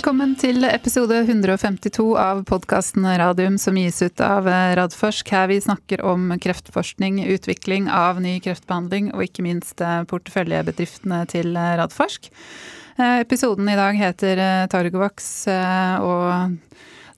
[0.00, 5.28] Velkommen til episode 152 av podkasten Radium som gis ut av Radforsk.
[5.28, 11.52] Her vi snakker om kreftforskning, utvikling av ny kreftbehandling og ikke minst eh, porteføljebedriftene til
[11.52, 12.30] Radforsk.
[12.96, 14.40] Eh, episoden i dag heter
[14.72, 15.28] Targovaks,
[16.00, 16.56] og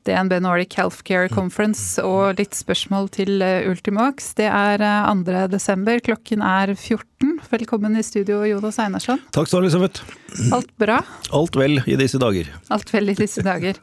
[0.08, 4.32] DNB Nordic Healthcare Conference og litt spørsmål til Ultimax.
[4.38, 5.46] Det er 2.
[5.52, 7.36] desember, klokken er 14.
[7.52, 9.22] Velkommen i studio, Jonas Einarsson.
[9.34, 10.16] Takk skal du ha, Elisabeth.
[10.56, 10.98] Alt bra?
[11.34, 12.50] Alt vel i disse dager.
[12.74, 13.78] Alt vel i disse dager.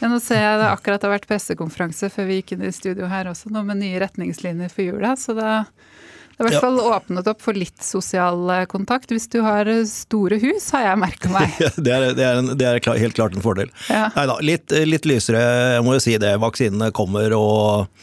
[0.00, 3.08] Ja, nå ser jeg det akkurat har vært pressekonferanse før vi gikk inn i studio
[3.10, 5.12] her også, nå med nye retningslinjer for jula.
[5.20, 5.50] Så det,
[6.40, 6.96] det har i hvert fall ja.
[6.96, 9.10] åpnet opp for litt sosial eh, kontakt.
[9.12, 11.52] Hvis du har eh, store hus, har jeg merka meg.
[11.76, 13.68] det, er, det, er en, det, er, helt klart en fordel.
[13.92, 14.06] Ja.
[14.14, 15.42] Nei da, litt, litt, lysere,
[15.76, 16.32] jeg må jo si det.
[16.40, 18.00] Vaksinene kommer og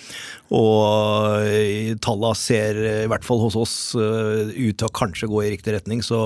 [0.48, 5.42] og eh, tallene ser i hvert fall hos oss eh, ut til å kanskje gå
[5.44, 6.20] i riktig retning, så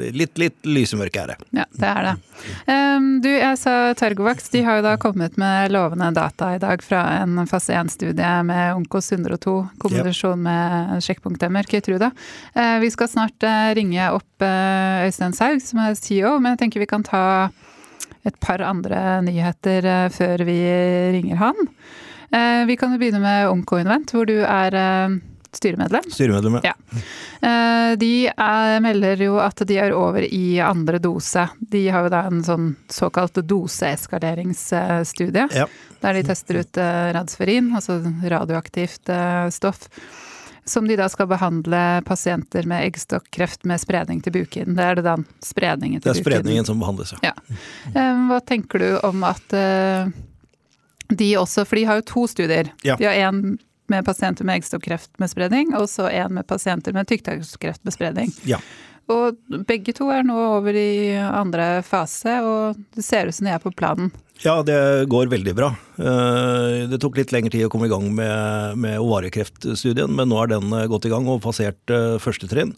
[0.00, 1.36] litt, litt lysemørke er det.
[1.60, 2.16] Ja, det er det.
[3.20, 7.04] Du, jeg sa Tergovax, de har jo da kommet med lovende data i dag fra
[7.20, 12.10] en fase 1-studie med Onkos 102, kombinasjon med sjekkpunktemmer, Keytruda.
[12.54, 16.90] Eh, vi skal snart ringe opp Øystein Saug, som er CEO, men jeg tenker vi
[16.90, 17.24] kan ta
[18.26, 20.58] et par andre nyheter før vi
[21.14, 21.68] ringer han.
[22.32, 25.08] Eh, vi kan jo begynne med Oncoinvent, hvor du er eh,
[25.52, 26.02] styremedlem.
[26.14, 26.74] Styremedlem, ja.
[27.42, 31.48] Eh, de er, melder jo at de er over i andre dose.
[31.58, 35.48] De har jo da en sånn såkalt doseeskaleringsstudie.
[35.56, 35.66] Ja.
[36.00, 36.76] Der de tester ut
[37.16, 39.10] radsferin, altså radioaktivt
[39.52, 39.88] stoff.
[40.64, 44.76] Som de da skal behandle pasienter med eggstokkreft med spredning til bukhinnen.
[44.78, 46.14] Det er det da spredningen til bukhinnen.
[46.14, 47.32] Det er spredningen som behandles, ja.
[47.32, 47.34] ja.
[48.30, 49.52] Hva tenker du om at
[51.10, 52.70] de også, for de har jo to studier.
[52.86, 52.96] Ja.
[53.00, 53.58] De har én
[53.90, 58.32] med pasienter med eggstokkreft med spredning, og så én med pasienter med tykktarmskreft med spredning.
[58.46, 58.60] Ja.
[59.10, 63.54] Og begge to er nå over i andre fase, og det ser ut som de
[63.56, 64.12] er på planen.
[64.44, 65.72] Ja, det går veldig bra.
[65.98, 70.38] Eh, det tok litt lengre tid å komme i gang med, med ovarekreftstudien, men nå
[70.40, 72.76] er den gått i gang og passert eh, første trinn.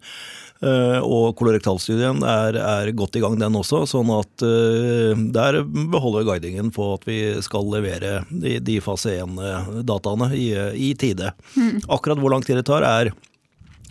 [0.63, 3.83] Eh, og kolorektalstudien er, er, godt i gang, den også.
[3.91, 10.31] Sånn at uh, der beholder guidingen på at vi skal levere de, de fase 1-dataene
[10.39, 10.47] i,
[10.79, 11.33] i, tide.
[11.57, 11.83] Mm.
[11.91, 13.11] Akkurat hvor lang tid det tar, er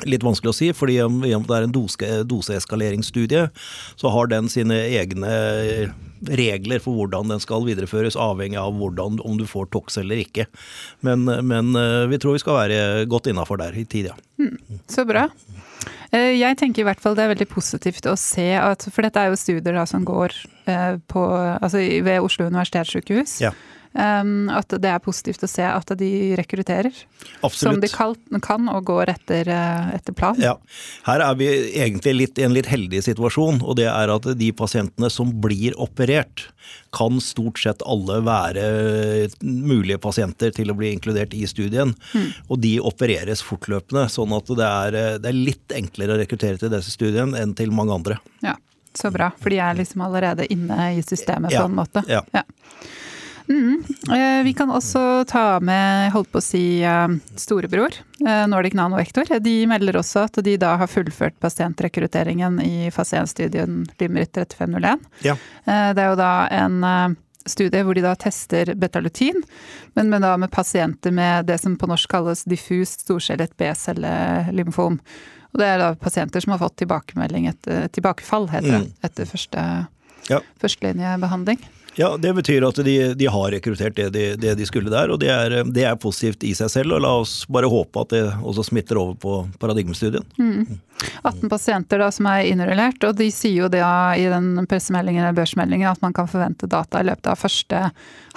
[0.08, 3.50] litt vanskelig å si, fordi om det er en doseeskaleringsstudie,
[4.00, 5.36] så har den sine egne
[6.30, 10.48] regler for hvordan den skal videreføres, avhengig av hvordan, om du får TOX eller ikke.
[11.06, 14.18] Men, men eh, vi tror vi skal være godt innafor der i tid, ja.
[14.42, 14.82] Mm.
[14.90, 15.28] Så bra.
[16.12, 19.22] Eh, jeg tenker i hvert fall det er veldig positivt å se at For dette
[19.22, 20.36] er jo studier da som går
[20.68, 23.38] eh, på, altså ved Oslo universitetssykehus.
[23.46, 23.54] Ja.
[23.92, 26.10] Um, at det er positivt å se at de
[26.40, 26.96] rekrutterer.
[27.44, 27.60] Absolutt.
[27.60, 30.38] Som de kan, og går etter, eh, etter plan.
[30.40, 30.54] Ja.
[31.04, 34.52] Her er vi egentlig litt, i en litt heldig situasjon, og det er at de
[34.56, 36.48] pasientene som blir operert,
[36.96, 38.64] kan stort sett alle være
[39.44, 41.92] mulige pasienter til å bli inkludert i studien.
[42.14, 42.30] Mm.
[42.48, 46.72] Og de opereres fortløpende, sånn at det er, det er litt enklere å rekruttere til
[46.72, 48.20] disse studiene enn til mange andre.
[48.46, 48.56] Ja,
[48.96, 52.04] Så bra, for de er liksom allerede inne i systemet på en måte.
[52.12, 52.24] Ja.
[52.36, 52.44] ja.
[53.52, 53.84] Mm.
[54.12, 57.92] Eh, vi kan også ta med, holdt på å si, eh, storebror,
[58.28, 59.28] eh, Nordic Nanovektor.
[59.44, 65.04] De melder også at de da har fullført pasientrekrutteringen i fase 1-studien Limerick 3501.
[65.28, 65.36] Ja.
[65.66, 69.42] Det er jo da en studie hvor de da tester betalutin,
[69.98, 75.00] men med, da med pasienter med det som på norsk kalles diffust storcellet B-cellelymfom.
[75.52, 78.92] Og det er da pasienter som har fått tilbakemelding etter tilbakefall, heter det, mm.
[79.10, 79.68] etter første,
[80.30, 80.40] ja.
[80.62, 81.60] førstelinjebehandling.
[81.96, 85.20] Ja, Det betyr at de, de har rekruttert det de, det de, skulle der, og
[85.20, 86.96] det er, det er, positivt i seg selv.
[86.96, 90.26] og La oss bare håpe at det også smitter over på paradigmestudien.
[90.40, 90.80] Mm.
[91.24, 95.38] 18 pasienter da som er innrullert, og de sier jo det i den pressemeldingen eller
[95.38, 97.84] børsmeldingen at man kan forvente data i løpet av første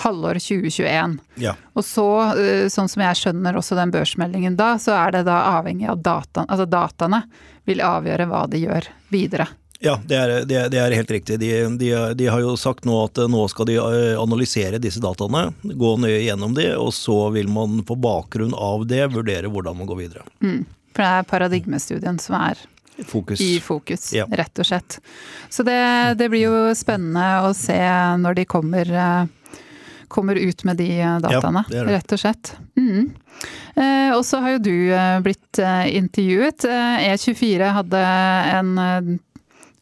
[0.03, 1.19] halvår 2021.
[1.45, 1.55] Ja.
[1.75, 5.43] Og så, eh, sånn som jeg skjønner også den børsmeldingen da, så er det da
[5.59, 6.49] avhengig av dataene.
[6.49, 7.25] Altså dataene
[7.69, 9.49] vil avgjøre hva de gjør videre.
[9.85, 11.39] Ja, det er, det, det er, helt riktig.
[11.41, 15.03] De, de, de, har jo sagt nå at eh, nå skal de eh, analysere disse
[15.05, 19.77] dataene, gå nøye gjennom de, og så vil man på bakgrunn av det vurdere hvordan
[19.77, 20.25] man går videre.
[20.41, 20.63] Mm.
[20.95, 22.63] For det er paradigmestudien som er
[23.11, 23.43] fokus.
[23.45, 24.25] i fokus, ja.
[24.31, 25.01] rett og slett.
[25.53, 25.81] Så det,
[26.21, 27.77] det, blir jo spennende å se
[28.23, 29.61] når de kommer, eh,
[30.09, 30.89] kommer ut med de
[31.27, 32.55] dataene, ja, det rett og slett.
[32.81, 33.13] Mm.
[33.75, 34.75] Eh, og så har jo du
[35.27, 36.65] blitt intervjuet.
[36.65, 38.05] E24 hadde
[38.55, 38.75] en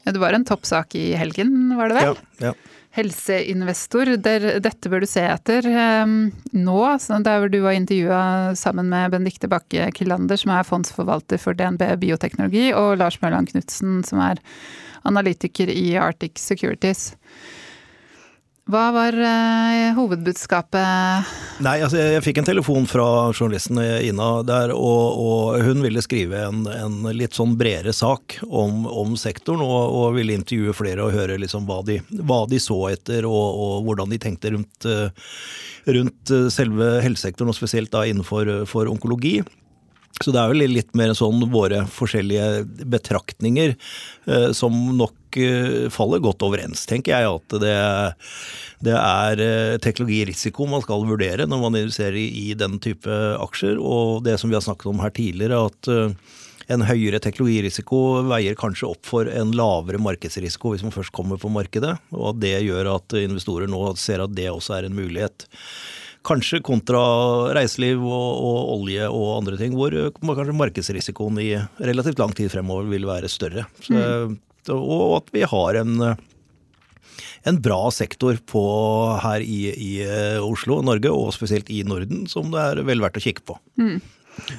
[0.05, 2.15] ja, det var en toppsak i helgen, var det vel?
[2.43, 2.55] Ja, ja.
[2.93, 5.65] Helseinvestor, der, dette bør du se etter
[6.05, 6.81] um, nå.
[7.25, 12.67] Der du var intervjua sammen med Benedicte Bakke Killander, som er fondsforvalter for DNB Bioteknologi,
[12.77, 14.43] og Lars Mørland Knutsen, som er
[15.09, 17.15] analytiker i Arctic Securities.
[18.73, 21.33] Hva var uh, hovedbudskapet?
[21.61, 23.05] Nei, altså jeg, jeg, fikk en telefon fra
[23.35, 28.87] journalisten Ina der, og, og hun ville skrive en, en, litt sånn bredere sak om,
[28.89, 32.79] om sektoren, og, og, ville intervjue flere og høre liksom hva, de, hva de så
[32.95, 35.35] etter, og, og, hvordan de tenkte rundt, uh,
[35.93, 39.43] rundt selve helsesektoren, og spesielt da innenfor onkologi.
[40.21, 46.23] Så det er vel litt mer sånn våre forskjellige betraktninger eh, som nok eh, faller
[46.23, 47.31] godt overens, tenker jeg.
[47.41, 47.79] At det,
[48.87, 53.11] det er eh, teknologirisiko man skal vurdere når man investerer i, i den type
[53.43, 53.81] aksjer.
[53.81, 56.39] Og det som vi har snakket om her tidligere, at eh,
[56.73, 61.51] en høyere teknologirisiko veier kanskje opp for en lavere markedsrisiko hvis man først kommer på
[61.53, 61.97] markedet.
[62.15, 65.49] Og at det gjør at investorer nå ser at det også er en mulighet.
[66.23, 67.01] Kanskje kontra
[67.57, 71.51] reiseliv og, og, olje og andre ting, hvor kanskje markedsrisikoen i
[71.83, 73.67] relativt lang tid fremover vil være større.
[73.83, 74.37] Så, mm.
[74.77, 76.07] Og at vi har en,
[77.51, 78.65] en bra sektor på,
[79.25, 79.93] her i, i,
[80.39, 83.59] Oslo, Norge, og spesielt i Norden, som det er vel verdt å kikke på.
[83.83, 83.97] Mm.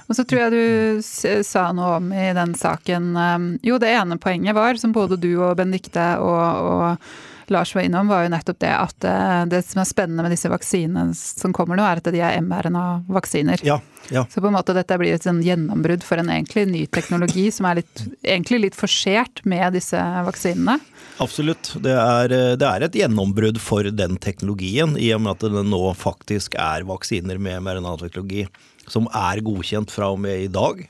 [0.07, 4.19] Og så tror jeg du sa noe om i den saken um, Jo, det ene
[4.21, 7.07] poenget var, som både du og Benedicte og, og
[7.51, 10.51] Lars var innom, var jo nettopp det at eh, det som er spennende med disse
[10.51, 13.63] vaksinene som kommer nå, er at de er mRNA-vaksiner.
[13.67, 13.79] Ja,
[14.11, 14.25] ja.
[14.31, 17.69] Så på en måte dette blir et sånn gjennombrudd for en egentlig ny teknologi som
[17.69, 20.79] er litt, egentlig litt forsert med disse vaksinene.
[21.23, 21.75] Absolutt.
[21.83, 25.65] Det er, eh, det er et gjennombrudd for den teknologien, i og med at det
[25.69, 28.47] nå faktisk er vaksiner med mRNA-teknologi
[28.89, 30.83] som er godkjent fra og med i dag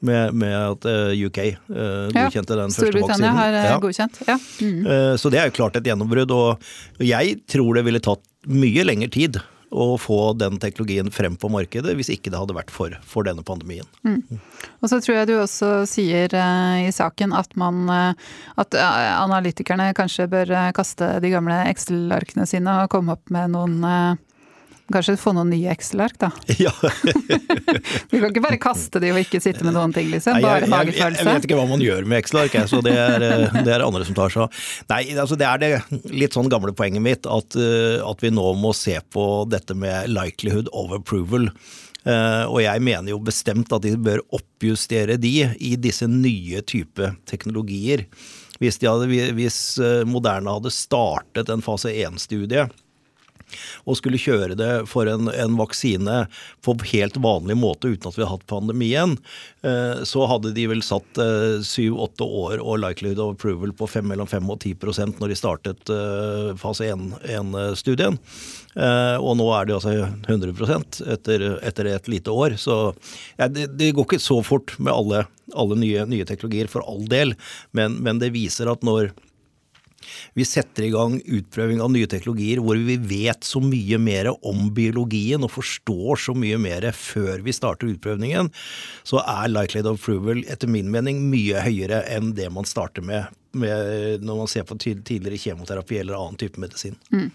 [0.00, 1.54] med, med at eh, UK eh,
[2.14, 3.36] godkjente ja, den første vaksinen.
[3.36, 3.78] Har uh, ja.
[3.82, 4.36] godkjent, ja.
[4.64, 5.16] Mm.
[5.20, 6.32] Så det er jo klart et gjennombrudd.
[6.34, 11.46] Og jeg tror det ville tatt mye lengre tid å få den teknologien frem på
[11.52, 13.86] markedet hvis ikke det hadde vært for, for denne pandemien.
[14.02, 14.40] Mm.
[14.80, 20.26] Og så tror jeg du også sier uh, i saken at man at analytikerne kanskje
[20.32, 24.18] bør kaste de gamle Excel-arkene sine og komme opp med noen
[24.90, 26.30] Kanskje få noen nye Excel-ark, da.
[26.58, 26.72] Ja.
[28.10, 30.40] du kan ikke bare kaste de og ikke sitte med noen ting, liksom?
[30.42, 31.22] Bare magefølelse?
[31.22, 34.06] Jeg, vet ikke hva man gjør med Excel-ark, så det er, eh, det er, andre
[34.08, 34.64] som tar seg av.
[34.90, 35.70] Nei, altså det er det
[36.10, 40.10] litt sånn gamle poenget mitt, at, eh, at vi nå må se på dette med
[40.10, 41.46] likelihood of approval.
[42.00, 47.12] Uh, og jeg mener jo bestemt at de bør oppjustere de i disse nye type
[47.28, 48.06] teknologier.
[48.60, 49.58] Hvis, hadde, hvis
[50.08, 52.66] Moderna hadde startet en fase 1-studie
[53.84, 56.24] og skulle kjøre det for en, en, vaksine
[56.64, 59.16] på helt vanlig måte uten at vi har hatt pandemien,
[59.66, 64.08] eh, så hadde de vel satt eh, syv-åtte år og likelihood of approval på fem,
[64.10, 68.18] mellom 5 og 10% når de startet eh, fase 1-studien.
[68.70, 69.92] Og nå er det altså
[70.30, 72.54] 100% etter, etter et lite år.
[72.60, 72.76] Så
[73.36, 75.24] ja, det, det, går ikke så fort med alle,
[75.58, 77.34] alle nye, nye, teknologier, for all del,
[77.76, 79.10] men, men det viser at når
[80.38, 84.68] vi setter i gang utprøving av nye teknologier hvor vi vet så mye mer om
[84.76, 88.50] biologien og forstår så mye mer før vi starter utprøvningen,
[89.06, 93.30] så er likelihood of approval etter min mening mye høyere enn det man starter med,
[93.52, 96.98] med når man ser på tidligere kjemoterapi eller annen type medisin.
[97.12, 97.30] Mm.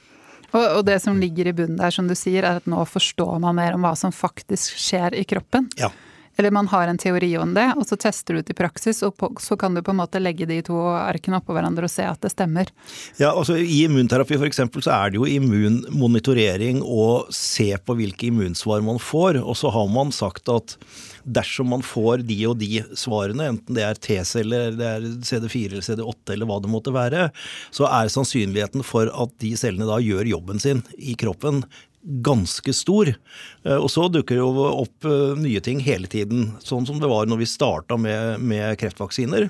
[0.56, 3.58] Og, det som ligger i bunnen der, som du sier, er at nå forstår man
[3.58, 5.68] mer om hva som faktisk skjer i kroppen.
[5.80, 5.90] Ja.
[6.38, 9.16] Eller man har en teori om det, og så tester du det i praksis, og
[9.20, 12.06] på, så kan du på en måte legge de to arkene oppå hverandre og se
[12.08, 12.72] at det stemmer.
[13.22, 14.62] Ja, altså I immunterapi f.eks.
[14.76, 19.40] så er det jo immunmonitorering å se på hvilke immunsvar man får.
[19.44, 20.78] Og så har man sagt at
[21.26, 25.88] dersom man får de og de svarene, enten det er T-celler, det er CD4 eller
[25.88, 27.30] CD8 eller hva det måtte være,
[27.74, 31.64] så er sannsynligheten for at de cellene da gjør jobben sin i kroppen
[32.06, 33.12] ganske stor.
[33.12, 37.12] Eh, og så dukker det jo opp eh, nye ting hele tiden, sånn som det
[37.12, 39.50] var når vi starta med, med kreftvaksiner.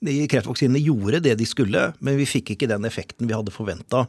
[0.00, 4.06] De kreftvaksinene gjorde det de skulle, men vi fikk ikke den effekten vi hadde forventa.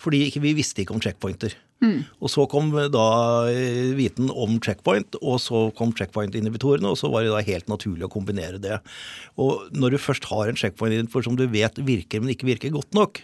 [0.00, 1.54] Fordi vi visste ikke om checkpointer.
[1.84, 2.04] Mm.
[2.24, 3.08] Og så kom da
[3.50, 8.08] eh, viten om checkpoint, og så kom checkpoint-inhibitorene, og så var det da helt naturlig
[8.08, 8.80] å kombinere det.
[9.40, 12.96] Og når du først har en checkpoint-inhibitor som du vet virker, men ikke virker godt
[12.96, 13.22] nok,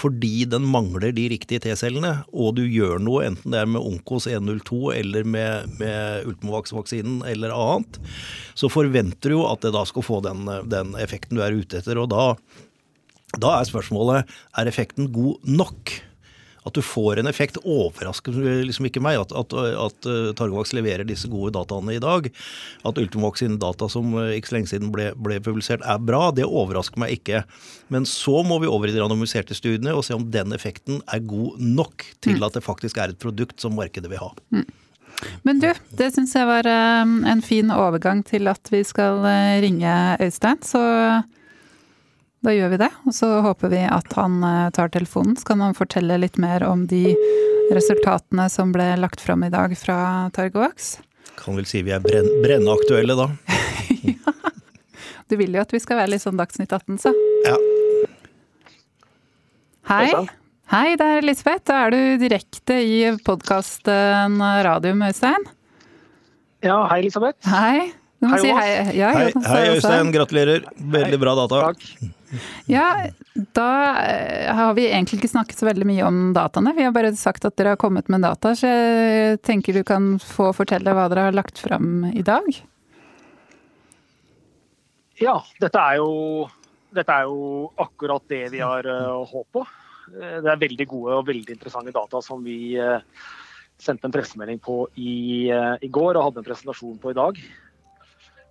[0.00, 4.26] fordi den mangler de riktige T-cellene, og du gjør noe, enten det er med Onkos
[4.30, 8.00] 102 eller med, med Ultimovax-vaksinen eller annet,
[8.58, 12.00] så forventer du at det da skal få den, den effekten du er ute etter.
[12.00, 12.30] Og da,
[13.36, 15.98] da er spørsmålet er effekten god nok?
[16.68, 18.36] At du får en effekt, overrasker
[18.66, 19.20] liksom ikke meg.
[19.22, 22.28] At, at, at uh, Targovax leverer disse gode dataene i dag.
[22.86, 26.26] At Ultimovax sine data som uh, ikke så lenge siden ble, ble, publisert er bra,
[26.36, 27.42] det overrasker meg ikke.
[27.92, 31.24] Men så må vi over i de randomiserte studiene og se om den effekten er
[31.24, 32.46] god nok til mm.
[32.48, 34.30] at det faktisk er et produkt som markedet vil ha.
[34.52, 34.68] Mm.
[35.44, 36.64] Men du, det syns jeg var
[37.04, 39.20] um, en fin overgang til at vi skal
[39.60, 40.62] ringe Øystein.
[40.64, 40.80] Så
[42.44, 42.88] da gjør vi det.
[43.06, 46.64] Og så håper vi at han eh, tar telefonen, så kan han fortelle litt mer
[46.66, 47.14] om de
[47.74, 50.96] resultatene som ble lagt fram i dag fra Targovax.
[51.40, 53.28] Kan vel si vi er brenn, brennaktuelle da.
[54.14, 54.34] ja.
[55.30, 57.14] Du vil jo at vi skal være litt sånn Dagsnytt 18, så.
[57.46, 57.54] Ja.
[59.90, 60.10] Hei.
[60.70, 61.64] Hei, det er Elisabeth.
[61.66, 65.46] Da er du direkte i podkasten Radium, Øystein.
[66.62, 67.42] Ja, hei, Elisabeth.
[67.50, 67.90] Hei.
[68.20, 68.70] Du må hei, si hei.
[68.98, 70.12] Ja, hei, hei Øystein.
[70.14, 70.66] Gratulerer.
[70.94, 71.62] Veldig bra data.
[71.70, 72.19] Takk.
[72.70, 73.10] Ja,
[73.56, 73.70] da
[74.04, 76.74] eh, har vi egentlig ikke snakket så veldig mye om dataene.
[76.76, 80.12] Vi har bare sagt at dere har kommet med data, så jeg tenker du kan
[80.22, 82.48] få fortelle hva dere har lagt fram i dag.
[85.20, 86.46] Ja, dette er jo,
[86.96, 89.64] dette er jo akkurat det vi har uh, håpet på.
[90.14, 92.78] Eh, det er veldig gode og veldig interessante data som vi
[93.80, 97.38] sendte en pressemelding på i, i, går og hadde en presentasjon på i dag.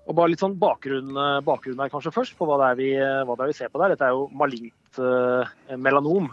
[0.10, 1.14] Og bare litt sånn bakgrunn,
[1.46, 3.94] bakgrunn her kanskje først, på hva det, vi, hva det er vi ser på der.
[3.94, 5.02] Dette er jo malignt
[5.78, 6.32] melanom.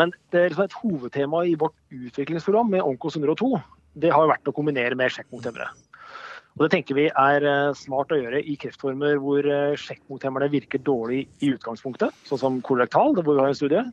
[0.00, 3.58] men det er liksom et hovedtema i vårt utviklingsprogram med Onkos 102
[3.96, 5.70] det har vært å kombinere med sjekkmothemmere.
[6.56, 10.80] Og Det tenker vi er eh, smart å gjøre i kreftformer hvor eh, sjekkmothemmerne virker
[10.84, 13.84] dårlig i utgangspunktet, sånn som kolorektal, hvor vi har en studie.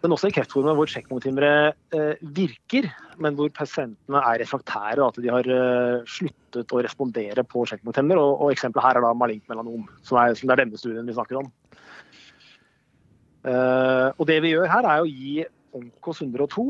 [0.00, 2.88] Men også i kreftformer hvor sjekkmotimere eh, virker,
[3.20, 5.04] men hvor pasientene er refraktære.
[5.04, 5.50] At de har
[6.08, 8.20] sluttet å respondere på sjekkmothemmer.
[8.20, 11.16] Og, og eksempelet her er da malignt melanom, som er, som er denne studien vi
[11.16, 11.50] snakker om.
[13.50, 15.44] og Det vi gjør her, er å gi
[15.76, 16.64] Onkos 102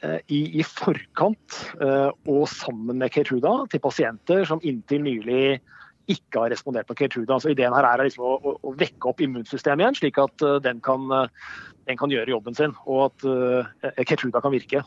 [0.00, 5.58] Eh, i, i, forkant og sammen med Keytruda til pasienter som inntil nylig
[6.10, 7.36] ikke har respondert på Keytruda.
[7.36, 10.58] Altså, ideen her er liksom å, å, å, vekke opp immunsystemet igjen, slik at uh,
[10.62, 11.52] den, kan, uh,
[11.88, 14.84] den, kan, gjøre jobben sin og at Keytruda kan virke.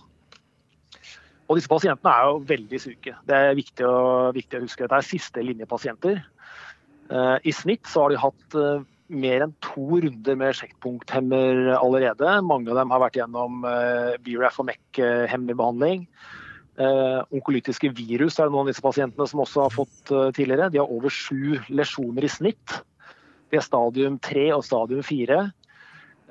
[1.49, 3.15] Og disse pasientene er jo veldig syke.
[3.27, 3.97] Det er viktig å,
[4.35, 4.85] viktig å huske.
[4.85, 6.23] Dette er siste linjepasienter.
[7.11, 8.57] Uh, I snitt så har de hatt
[9.13, 12.37] mer enn to runder med sjekkpunkthemmer allerede.
[12.47, 16.07] Mange av dem har vært gjennom uh, BRAF og MEC-hemmerbehandling.
[16.07, 16.42] Uh,
[16.79, 20.71] onkolytiske virus er det noen av disse pasientene som også har fått uh, tidligere.
[20.73, 22.77] De har over sju lesjoner i snitt.
[23.53, 25.43] De er stadium tre og stadium fire.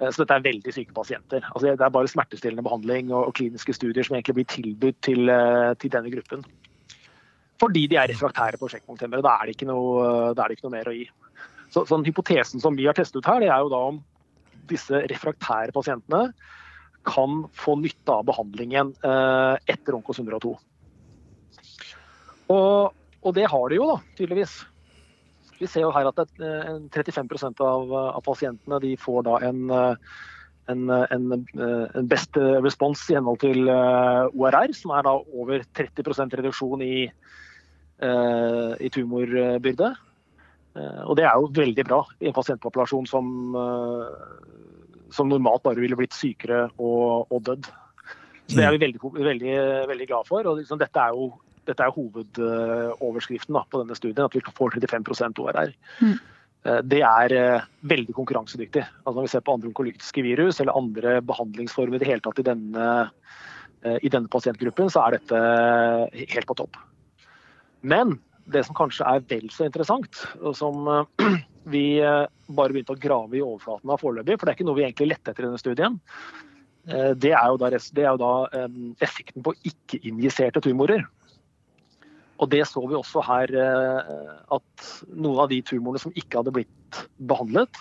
[0.01, 1.47] Uh, så dette er veldig syke pasienter.
[1.53, 5.31] Altså, det er bare smertestillende behandling og, kliniske studier som egentlig blir tilbudt til,
[5.79, 6.43] til denne gruppen.
[7.63, 9.23] Fordi de er refraktære på sjekkpunkthemmere.
[9.23, 11.07] Da er det ikke noe, det ikke noe mer å gi.
[11.71, 14.03] Så, sånn, hypotesen som vi har testet ut her, det er jo da om
[14.71, 16.33] disse refraktære pasientene
[17.05, 20.53] kan få nytte av behandlingen eh, etter Onkos 102.
[22.53, 22.93] Og,
[23.23, 24.59] og, det har de jo, da, tydeligvis.
[25.61, 30.15] Vi ser jo her at 35 eh, av, av, pasientene de får da en, eh,
[30.73, 36.85] en, en, en best respons i henhold til ORR, som er da over 30% reduksjon
[36.87, 36.97] i,
[38.03, 39.89] i tumorbyrde.
[41.05, 43.27] Og det er jo veldig bra i en pasientpopulasjon som,
[45.15, 47.71] som normalt bare ville blitt sykere og, og dødd.
[48.49, 48.85] Så Det er vi mm.
[48.85, 49.57] veldig, veldig,
[49.93, 50.47] veldig glad for.
[50.49, 54.73] og liksom, Dette er jo dette er hovedoverskriften da, på denne studien, at vi får
[54.83, 55.71] 35 ORR.
[56.03, 56.17] Mm.
[56.67, 57.35] Eh, det er
[57.87, 58.83] veldig konkurransedyktig.
[59.05, 62.43] Altså når vi ser på andre onkolytiske virus eller andre behandlingsformer i det hele tatt
[62.43, 62.89] i denne,
[64.03, 65.45] i denne pasientgruppen, så er dette
[66.35, 66.81] helt på topp.
[67.83, 68.17] Men
[68.51, 73.01] det som kanskje er vel så interessant, og som eh, vi eh, bare begynte å
[73.01, 75.49] grave i overflaten av foreløpig, for det er ikke noe vi egentlig lette etter i
[75.49, 75.99] denne studien,
[76.89, 78.33] eh, det er jo da, er jo da
[79.05, 81.07] effekten på ikke-injiserte tumorer.
[82.43, 87.03] Og det så vi også her at noen av de tumorene som ikke hadde blitt
[87.31, 87.77] behandlet,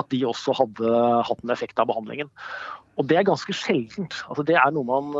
[0.00, 0.92] at de også hadde
[1.28, 2.30] hatt en effekt av behandlingen.
[2.96, 4.16] Og det er ganske sjeldent.
[4.30, 5.10] Altså, det er noe man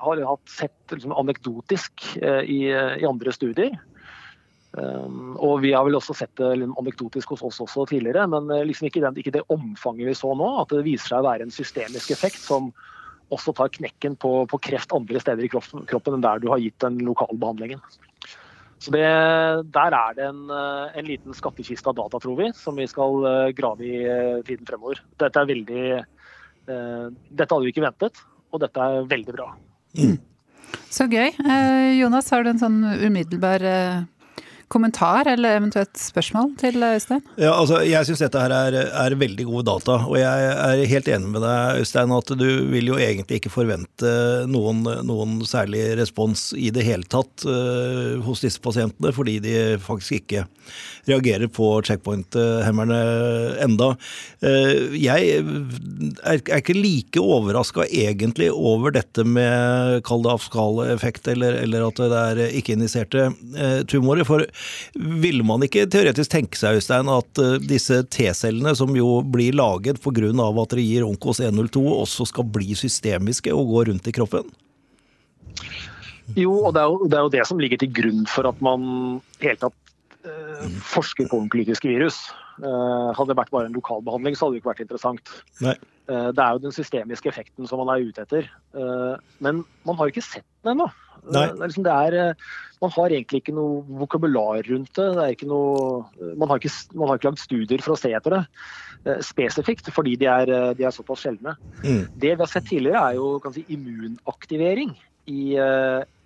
[0.00, 3.76] har sett liksom, anekdotisk i, i, andre studier.
[4.72, 8.62] Um, og vi har vel også sett det anekdotisk hos oss også tidligere, men uh,
[8.64, 10.48] liksom ikke, den, ikke, det omfanget vi så nå.
[10.62, 12.70] At det viser seg å være en systemisk effekt som
[13.32, 16.60] også tar knekken på, på kreft andre steder i kroppen, kroppen enn der du har
[16.60, 17.80] gitt den lokalbehandlingen.
[18.82, 19.04] Så det,
[19.72, 23.86] Der er det en, en, liten skattkiste av data, tror vi, som vi skal grave
[23.86, 24.00] i
[24.48, 24.98] tiden fremover.
[25.22, 29.48] Dette er veldig uh, dette hadde vi ikke ventet, og dette er veldig bra.
[29.96, 30.18] Mm.
[30.92, 31.30] Så gøy.
[31.32, 34.02] Eh, Jonas, har du en sånn umiddelbar eh,
[34.72, 37.22] kommentar eller eventuelt spørsmål til Øystein?
[37.36, 39.98] Ja, altså, Jeg syns dette her er, er, veldig gode data.
[40.08, 44.12] Og jeg er helt enig med deg, Øystein, at du vil jo egentlig ikke forvente
[44.50, 50.22] noen, noen særlig respons i det hele tatt uh, hos disse pasientene, fordi de faktisk
[50.22, 50.46] ikke
[51.08, 53.00] reagerer på checkpoint-hemmerne
[53.64, 53.92] enda.
[54.42, 55.52] Uh, jeg er,
[56.24, 62.02] er, ikke like overraska egentlig over dette med kall det afskal effekt, eller, eller, at
[62.02, 64.24] det er ikke-injiserte uh, tumorer.
[64.24, 64.46] for
[64.94, 70.00] Ville man ikke teoretisk tenke seg, Øystein, at uh, disse T-cellene som jo blir laget
[70.02, 70.30] pga.
[70.32, 74.50] at dere gir Onkos 102, også skal bli systemiske og gå rundt i kroppen?
[76.36, 78.60] Jo, og det er jo, det er jo det, som ligger til grunn for at
[78.64, 79.74] man helt tatt
[80.24, 82.22] uh, forsker på onkolytiske virus.
[82.60, 85.32] Uh, hadde det vært bare en lokalbehandling, så hadde det ikke vært interessant.
[85.64, 85.76] Nei.
[86.10, 88.50] Uh, det er jo den systemiske effekten som man er ute etter.
[89.44, 90.90] men man har ikke sett den ennå.
[91.22, 92.22] Det er liksom, det
[92.82, 95.04] man har egentlig ikke noe vokabular rundt det.
[95.14, 96.00] det noe,
[96.34, 100.16] man, har ikke, man har ikke lagd studier for å se etter det spesifikt, fordi
[100.18, 101.54] de er, de er såpass sjeldne.
[101.82, 102.08] Mm.
[102.10, 104.96] Det vi har sett tidligere, er jo si, immunaktivering
[105.30, 105.42] i,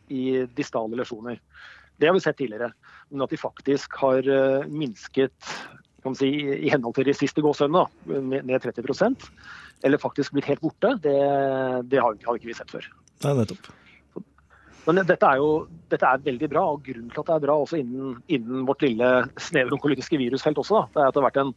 [0.09, 0.25] i
[0.56, 1.40] distale lesjoner.
[2.00, 2.73] Det har vi sett tidligere.
[3.11, 4.66] Men at de faktisk har eh,
[6.06, 9.26] minsket si, i henhold til de siste gåsehudene ned 30%
[9.84, 11.16] eller faktisk blitt helt borte, det,
[11.90, 12.86] det har, har, ikke vi sett før.
[13.25, 13.68] Nei, nettopp.
[14.86, 17.56] Men dette er jo dette er veldig bra, og grunnen til at det er bra
[17.58, 19.10] også innen, innen vårt lille
[19.42, 21.54] snevre onkolytiske virusfelt også, da, det er at det har vært en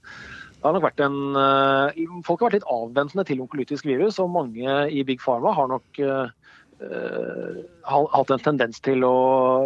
[0.59, 4.79] har nok vært en, uh, Folk har vært litt avventende til onkolytisk virus, og mange
[4.91, 6.27] i Big Pharma har nok uh,
[7.87, 9.15] hatt en tendens til å,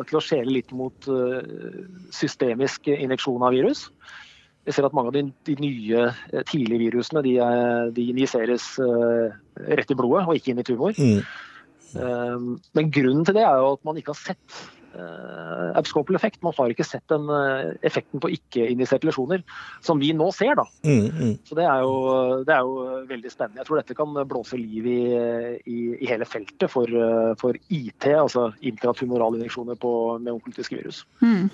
[0.09, 1.41] til å skjele litt mot uh,
[2.13, 3.87] systemisk injeksjon av virus.
[4.63, 7.33] Vi ser at mange av de, de nye eh, tidlige virusene de,
[7.95, 9.33] de injiseres uh,
[9.67, 10.95] rett i blodet og ikke inn i tumor.
[10.97, 11.25] Mm.
[12.73, 14.55] men grunnen til det er jo at man ikke har sett
[14.97, 16.41] uh, abscopal effekt.
[16.43, 19.43] Man har ikke sett den uh, effekten på ikke-injiserte lesjoner
[19.85, 20.55] som vi nå ser.
[20.59, 20.65] da.
[20.85, 21.33] Mm, mm.
[21.47, 23.61] Så det er, jo, det er, jo, veldig spennende.
[23.61, 25.01] Jeg tror dette kan blåse liv i,
[25.65, 29.79] i, i hele feltet for, uh, for, IT, altså intratumorale injeksjoner
[30.19, 31.03] med onkultiske virus.
[31.23, 31.49] Mm.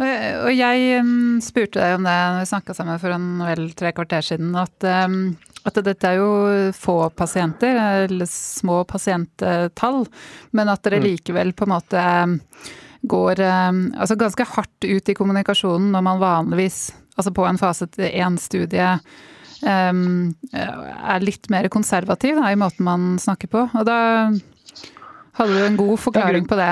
[0.00, 3.92] Og jeg um, spurte deg om det når vi snakka sammen for en vel tre
[3.96, 5.22] kvarter siden, at um,
[5.68, 6.28] at dette er jo
[6.72, 7.76] få pasienter,
[8.06, 10.06] eller små pasienttall,
[10.56, 11.04] men at dere mm.
[11.04, 12.04] likevel på en måte
[13.10, 16.80] går altså ganske hardt ut i kommunikasjonen når man vanligvis,
[17.16, 18.94] altså på en fase 1-studie,
[19.64, 23.66] um, er litt mer konservativ da, i måten man snakker på.
[23.76, 23.98] Og da
[25.38, 26.70] hadde du en god forklaring på det?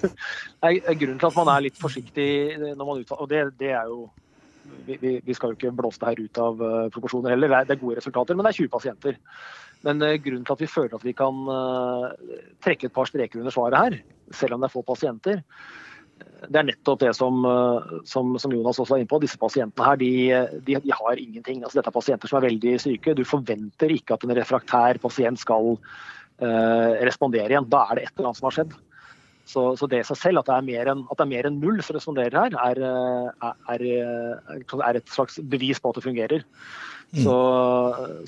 [1.00, 2.30] grunnen til at man er litt forsiktig
[2.76, 4.10] når man uttaler Og det, det er jo
[4.86, 7.52] vi, vi, skal jo ikke blåse det her ut av uh, proporsjoner heller.
[7.66, 9.18] Det er, gode resultater, men det er 20 pasienter.
[9.86, 12.10] Men uh, grunnen til at vi føler at vi kan uh,
[12.64, 13.98] trekke et par streker under svaret her,
[14.36, 15.42] selv om det er få pasienter,
[16.20, 17.44] det er nettopp det som,
[18.04, 19.20] som, som Jonas også var inne på.
[19.22, 20.12] Disse pasientene her, de,
[20.66, 21.62] de, de, har ingenting.
[21.64, 23.14] Altså, dette er pasienter som er veldig syke.
[23.16, 25.78] Du forventer ikke at en refraktær pasient skal
[27.06, 27.68] respondere igjen.
[27.70, 28.76] Da er det et eller annet som har skjedd.
[29.50, 31.58] Så, så, det i seg selv, at det er mer enn, det er mer enn
[31.62, 32.80] null som responderer her, er,
[33.72, 36.44] er, er, et slags bevis på at det fungerer.
[37.10, 37.22] Mm.
[37.24, 37.36] Så,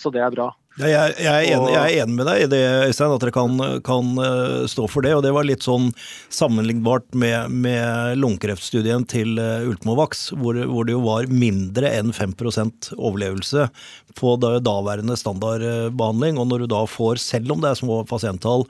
[0.03, 0.49] så, det er bra.
[0.81, 3.35] Ja, jeg, jeg, er enig, jeg, er enig, med deg i det, Øystein, at dere
[3.35, 5.13] kan, kan, eh, stå for det.
[5.19, 5.91] og Det var litt sånn
[6.33, 12.95] sammenlignbart med, med lungekreftstudien til uh, Ultimovax, hvor, hvor, det jo var mindre enn 5%
[12.97, 13.69] overlevelse
[14.17, 16.41] på daværende standardbehandling.
[16.41, 18.65] Og når du da får, selv om det er små pasienttall,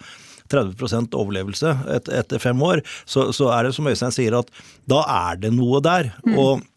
[0.52, 4.50] 30 overlevelse et, etter fem år, så, så, er det som Øystein sier, at
[4.90, 6.10] da er det noe der.
[6.26, 6.34] Mm.
[6.34, 6.68] og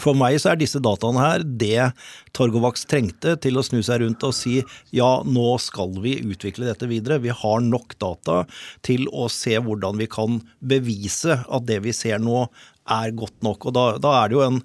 [0.00, 1.90] for meg så er disse dataene her det
[2.36, 4.62] Torgovax trengte til å snu seg rundt og si
[4.94, 7.20] ja, nå skal vi utvikle dette videre.
[7.20, 8.42] Vi har nok data
[8.86, 12.46] til å se hvordan vi kan bevise at det vi ser nå
[12.88, 13.68] er godt nok.
[13.68, 14.62] Og Da, da er det jo en,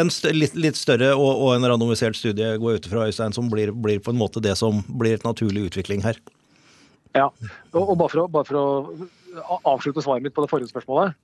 [0.00, 3.74] en litt, litt, større og, og, en randomisert studie går ut fra Øystein som blir,
[3.74, 6.16] blir, på en måte det som blir et naturlig utvikling her.
[7.16, 7.28] Ja,
[7.72, 11.16] og, bare, for å, bare for å avslutte svaret mitt på det forrige spørsmålet.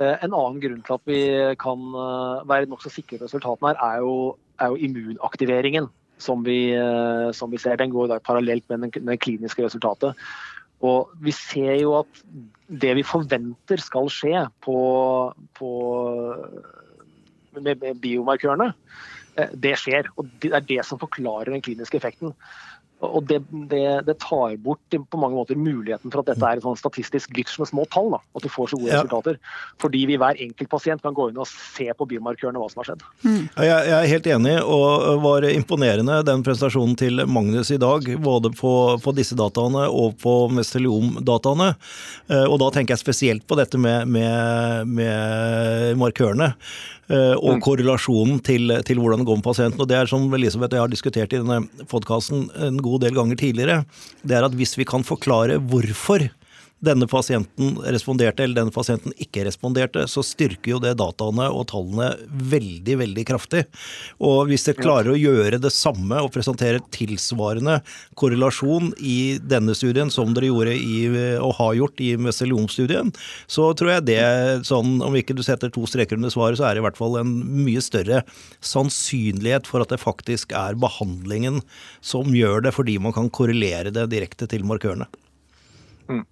[0.00, 1.20] Eh, en annen grunn til at vi
[1.60, 4.14] kan eh, være nokså sikre på resultatene her, er jo,
[4.62, 5.90] er jo immunaktiveringen
[6.22, 7.76] som vi, eh, som vi, ser.
[7.80, 10.18] Den går parallelt med det kliniske resultatet.
[10.82, 12.22] Og vi ser jo at
[12.82, 14.78] det vi forventer skal skje på,
[15.54, 15.70] på,
[17.60, 18.72] med, biomarkørene,
[19.54, 20.08] det skjer.
[20.18, 22.34] Og det er det som forklarer den kliniske effekten.
[23.02, 26.64] Og det, det, det, tar bort på mange måter muligheten for at dette er et
[26.64, 28.12] sånn statistisk glitch med små tall.
[28.14, 29.00] Da, at du får så gode ja.
[29.00, 29.40] resultater.
[29.82, 32.92] Fordi vi hver enkelt pasient kan gå inn og se på biomarkørene hva som har
[32.92, 33.04] skjedd.
[33.24, 33.42] Mm.
[33.56, 38.06] Jeg, jeg, er helt enig, og var imponerende den presentasjonen til Magnus i dag.
[38.22, 41.72] Både på, på disse dataene og på meseliom-dataene.
[42.30, 46.52] Eh, og da tenker jeg spesielt på dette med, med, med markørene.
[47.12, 47.62] Eh, og mm.
[47.64, 49.82] korrelasjonen til, til, hvordan det går med pasienten.
[49.84, 53.18] Og det er som Elisabeth og jeg har diskutert i denne podkasten en god del
[53.18, 53.82] ganger tidligere,
[54.24, 56.24] det er at hvis vi kan forklare hvorfor
[56.82, 62.08] denne pasienten responderte eller denne pasienten ikke responderte, så styrker jo det dataene og tallene
[62.52, 63.62] veldig, veldig kraftig.
[64.22, 67.78] Og hvis dere klarer å gjøre det samme og presentere tilsvarende
[68.18, 70.98] korrelasjon i denne studien som dere gjorde i,
[71.38, 73.14] og har gjort i meseliomstudien,
[73.46, 74.22] så tror jeg det,
[74.66, 77.20] sånn, om ikke du setter to streker under svaret, så er det i hvert fall
[77.20, 78.24] en mye større
[78.58, 81.62] sannsynlighet for at det faktisk er behandlingen
[82.02, 85.06] som gjør det, fordi man kan korrelere det direkte til markørene.
[86.10, 86.24] Mm.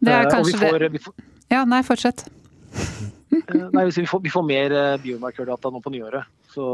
[0.00, 1.16] Det er eh, kanskje får, det får,
[1.52, 2.24] Ja, nei, fortsett.
[2.72, 6.30] Eh, nei, vi, får, vi får mer eh, biomarkørdata nå på nyåret.
[6.50, 6.64] Så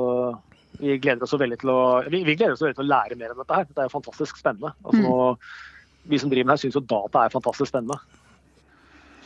[0.79, 3.35] vi gleder oss veldig til å, vi, vi gleder oss veldig til å lære mer
[3.35, 3.67] om dette her.
[3.73, 4.73] Det er jo fantastisk spennende.
[4.85, 5.09] Altså, mm.
[5.09, 5.73] nå,
[6.07, 7.99] vi som driver med her syns jo data er fantastisk spennende.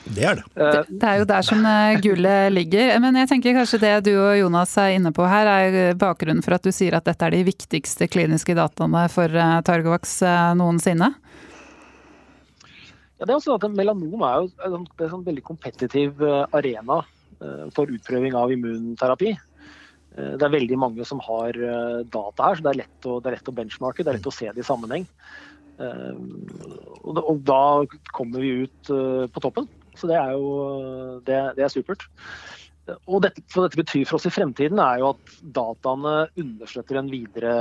[0.00, 0.44] Det er det.
[0.56, 0.84] det.
[0.88, 1.08] det.
[1.10, 1.66] er jo der som
[2.00, 2.94] gullet ligger.
[3.04, 6.56] Men jeg tenker kanskje det du og Jonas er inne på her, er bakgrunnen for
[6.56, 9.28] at du sier at dette er de viktigste kliniske dataene for
[9.68, 10.22] Targovax
[10.56, 11.12] noensinne?
[13.20, 16.54] Ja, det er også at Melanom er jo en, er en sånn veldig kompetitiv eh,
[16.56, 17.02] arena
[17.36, 19.34] eh, for utprøving av immunterapi.
[19.34, 21.58] Eh, det er veldig mange som har
[22.08, 24.06] data her, så det er lett å, er lett å benchmarke.
[24.06, 25.04] Det er lett å se det i sammenheng.
[25.80, 27.60] Og da
[28.12, 28.90] kommer vi ut
[29.32, 29.68] på toppen.
[29.96, 30.50] Så det er jo
[31.24, 32.04] det, det er supert.
[33.08, 37.54] Og dette, dette betyr for oss i fremtiden er jo at dataene understøtter en videre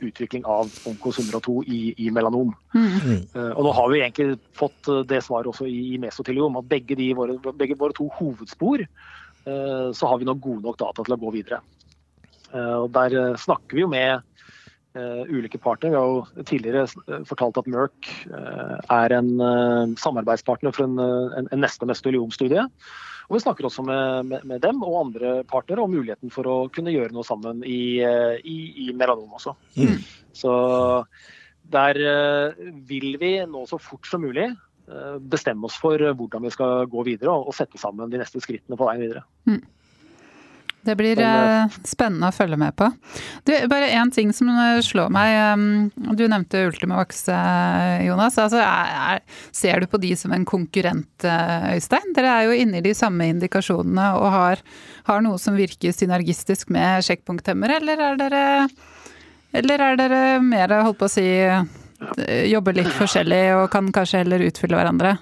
[0.00, 2.52] utvikling av Onkos 102 i, i melanom.
[2.74, 3.24] Mm.
[3.34, 6.68] Uh, og nå har vi egentlig fått eh, det svaret også i, i mesoteliom, at
[6.70, 11.04] begge, de, våre, begge våre to hovedspor uh, så har vi nå gode nok data
[11.04, 11.62] til å gå videre.
[12.52, 14.30] Uh, og Der snakker vi jo med
[14.94, 15.90] ulike partnere.
[15.90, 19.32] Vi har jo tidligere fortalt at Merck er en
[19.98, 21.00] samarbeidspartner for en,
[21.34, 22.62] en, en neste mesoteliomstudie.
[23.28, 26.56] Og Vi snakker også med, med, med, dem og andre partnere om muligheten for å
[26.72, 29.54] kunne gjøre noe sammen i, eh, i, i melanom også.
[29.78, 29.96] Mm.
[30.36, 30.52] Så
[31.72, 36.52] der eh, vil vi nå så fort som mulig eh, bestemme oss for hvordan vi
[36.52, 39.24] skal gå videre og, og sette sammen de neste skrittene på veien videre.
[39.48, 39.62] Mm.
[40.84, 42.90] Det blir eh, spennende å følge med på.
[43.48, 45.32] Du, bare én ting som eh, slår meg.
[45.32, 47.24] Eh, du nevnte Ultimavax,
[48.04, 48.38] Jonas.
[48.40, 49.22] Altså, er,
[49.54, 52.12] ser du på de som en konkurrent, Øystein?
[52.16, 54.64] Dere er jo inne i de samme indikasjonene og har,
[55.08, 58.44] har noe som virker synergistisk med sjekkpunkthemmere, eller er dere
[59.54, 61.28] eller er dere mer, holdt på å si,
[62.50, 65.14] jobber litt forskjellig og kan kanskje heller utfylle hverandre?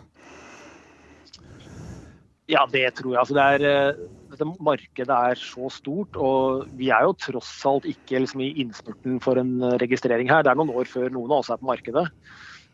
[2.50, 3.20] Ja, det tror jeg.
[3.22, 3.96] Altså, det er
[4.32, 9.20] dette markedet er så stort, og vi er jo tross alt ikke liksom, i innspurten
[9.22, 10.44] for en registrering her.
[10.44, 12.06] Det er noen år før noen av oss er på markedet.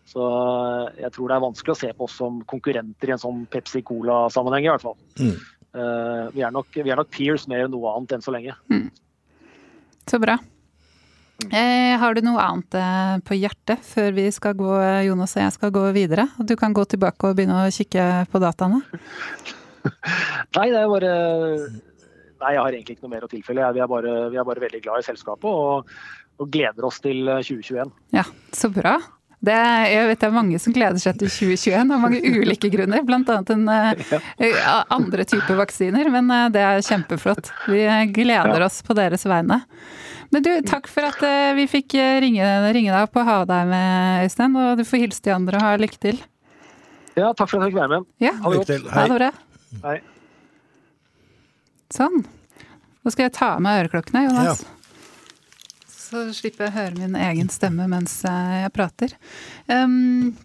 [0.09, 0.24] Så
[0.96, 3.83] jeg tror det er vanskelig å se på oss som konkurrenter i en sånn Pepsi
[3.85, 4.96] Cola-sammenheng, i hvert fall.
[5.20, 5.35] Mm.
[5.76, 8.54] Uh, vi, er nok, vi, er nok, peers mer enn noe annet enn så lenge.
[8.72, 8.87] Mm.
[10.09, 10.38] Så bra.
[11.38, 11.53] Mm.
[11.55, 14.72] Eh, har du noe annet eh, på hjertet før vi skal gå,
[15.07, 16.24] Jonas og jeg skal gå videre?
[16.42, 18.81] Du kan gå tilbake og begynne å kikke på dataene?
[20.57, 21.12] Nei, det er bare
[22.38, 23.68] Nei, jeg har egentlig ikke noe mer å tilfelle.
[23.74, 25.94] Vi er bare, vi er bare veldig glad i selskapet og,
[26.38, 27.87] og, gleder oss til 2021.
[27.87, 28.96] Eh, ja, så bra.
[29.38, 29.55] Det,
[29.92, 33.07] jeg vet det er mange som gleder seg til 2021 av mange ulike grunner.
[33.07, 33.38] Bl.a.
[33.46, 37.51] uh, andre typer vaksiner, men det er kjempeflott.
[37.70, 37.85] Vi
[38.18, 39.62] gleder oss på deres vegne.
[40.34, 43.70] Men du, takk for at uh, vi fikk ringe, ringe deg opp og ha deg
[43.70, 44.56] med, Øystein.
[44.60, 46.20] Og du får hilse de andre og ha lykke til.
[47.18, 48.08] Ja, takk for at jeg fikk være med.
[48.22, 48.34] Ja.
[48.42, 48.90] Ha det godt.
[48.94, 49.30] Ha det bra.
[49.84, 49.98] Hei.
[51.94, 52.20] Sånn.
[53.02, 54.60] Nå skal jeg ta av meg øreklokkene, Jonas.
[54.60, 54.74] Ja.
[56.08, 59.12] Så slipper jeg å høre min egen stemme mens jeg prater.
[59.68, 60.36] Um,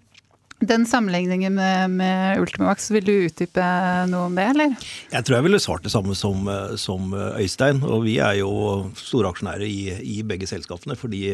[0.69, 3.67] den sammenligningen med, med Ultimavax, vil du utdype
[4.11, 4.75] noe om det, eller?
[5.13, 6.49] Jeg tror jeg ville svart det samme som,
[6.79, 7.83] som Øystein.
[7.85, 8.51] Og vi er jo
[8.99, 9.79] store aksjonærer i,
[10.17, 10.97] i begge selskapene.
[10.99, 11.25] Fordi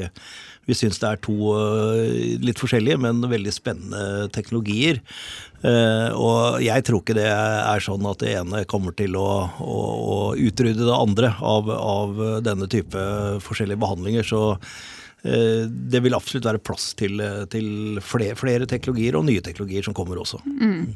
[0.70, 5.02] vi syns det er to eh, litt forskjellige, men veldig spennende teknologier.
[5.66, 9.30] Eh, og jeg tror ikke det er sånn at det ene kommer til å,
[9.66, 9.80] å,
[10.14, 13.02] å utrydde det andre av, av, denne type
[13.46, 14.30] forskjellige behandlinger.
[14.30, 14.60] Så eh,
[15.24, 17.20] det vil absolutt være plass til,
[17.52, 20.40] til flere, flere, teknologier og nye teknologier som kommer også.
[20.48, 20.94] Mm.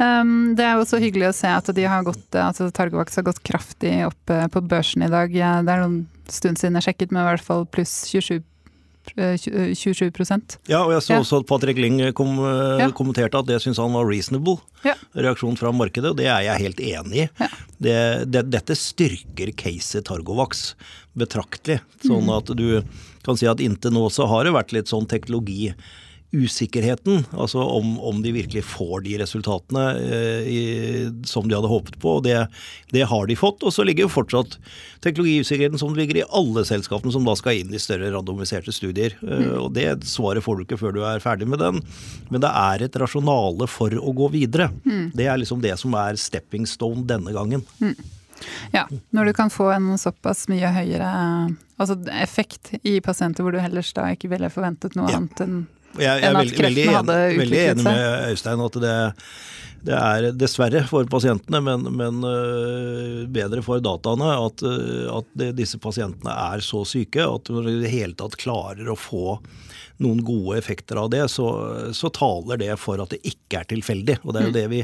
[0.00, 3.42] Um, det er også hyggelig å se at de har gått, altså Targovax har gått
[3.46, 5.28] kraftig opp på børsen i dag.
[5.30, 5.44] Det
[5.76, 6.00] er noen
[6.32, 8.40] stund siden jeg sjekket, men i hvert fall pluss 27
[9.12, 10.12] 27 eh,
[10.66, 12.88] Ja, og jeg så også at Patrick Ling kom, eh, ja.
[12.96, 14.56] kommenterte at det syntes han var reasonable.
[14.84, 14.94] Ja.
[15.14, 17.28] Reaksjon fra markedet, og det er jeg helt enig i.
[17.40, 17.48] Ja.
[17.84, 17.96] Det,
[18.32, 20.72] det, dette styrker caset Targovax
[21.12, 21.82] betraktelig.
[22.04, 22.32] Sånn mm.
[22.38, 22.66] at du
[23.24, 25.72] kan si at inntil nå så har det vært litt sånn teknologi
[26.34, 30.62] usikkerheten, altså om, om, de virkelig får de resultatene eh, i,
[31.28, 32.16] som de hadde håpet på.
[32.18, 32.36] og det,
[32.90, 33.62] det, har de fått.
[33.62, 34.56] Og så ligger jo fortsatt
[35.04, 39.14] teknologiusikkerheten som ligger i alle selskapene som da skal inn i større randomiserte studier.
[39.22, 39.52] Eh, mm.
[39.62, 41.80] og Det svaret får du ikke før du er ferdig med den.
[42.32, 44.72] Men det er et rasjonale for å gå videre.
[44.82, 45.12] Mm.
[45.14, 47.62] Det er liksom det som er stepping stone denne gangen.
[47.78, 47.94] Mm.
[48.74, 51.10] Ja, når du kan få en såpass mye høyere
[51.80, 55.20] altså effekt i pasienter hvor du ellers da ikke ville forventet noe ja.
[55.20, 55.56] annet enn
[55.94, 57.38] jeg, jeg enn at veldig, hadde utviklet seg.
[57.38, 58.94] Jeg er Veldig enig med Øystein at det,
[59.84, 65.80] det er dessverre for pasientene, men, men uh, bedre for dataene at, uh, at disse
[65.82, 69.38] pasientene er så syke at når de i det hele tatt klarer å få
[70.02, 71.46] noen gode effekter av det, så,
[71.94, 74.18] så taler det for at det ikke er tilfeldig.
[74.24, 74.58] Og det er jo mm.
[74.58, 74.82] det vi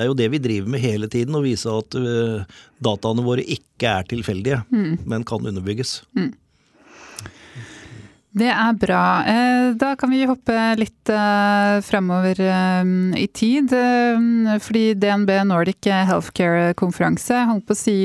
[0.00, 3.90] det jo det vi driver med hele tiden, å vise at uh, dataene våre ikke
[4.00, 5.02] er tilfeldige, mm.
[5.10, 5.98] men kan underbygges.
[6.16, 6.30] Mm.
[8.30, 9.04] Det er bra.
[9.26, 12.38] Eh, da kan vi hoppe litt fremover framover
[13.18, 13.74] i tid.
[14.62, 17.96] Fordi DNB Nordic Healthcare-konferanse holdt på å si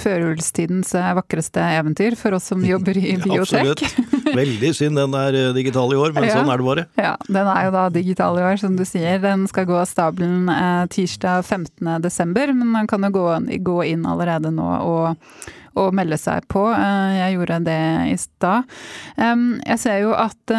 [0.00, 3.76] førjulstidens vakreste eventyr for oss som jobber i biotek.
[3.76, 4.20] Absolutt.
[4.40, 6.38] Veldig synd den er eh, digital i år, men ja.
[6.38, 6.86] sånn er det bare.
[7.00, 9.20] Ja, den er jo da digital i år, som du sier.
[9.22, 13.26] Den skal gå av stabelen eh, tirsdag 15.12, men man kan jo gå,
[13.66, 15.32] gå, inn allerede nå og,
[15.80, 16.68] og melde seg på.
[16.74, 18.78] Eh, jeg gjorde det i stad.
[19.16, 20.56] Jeg ser jo at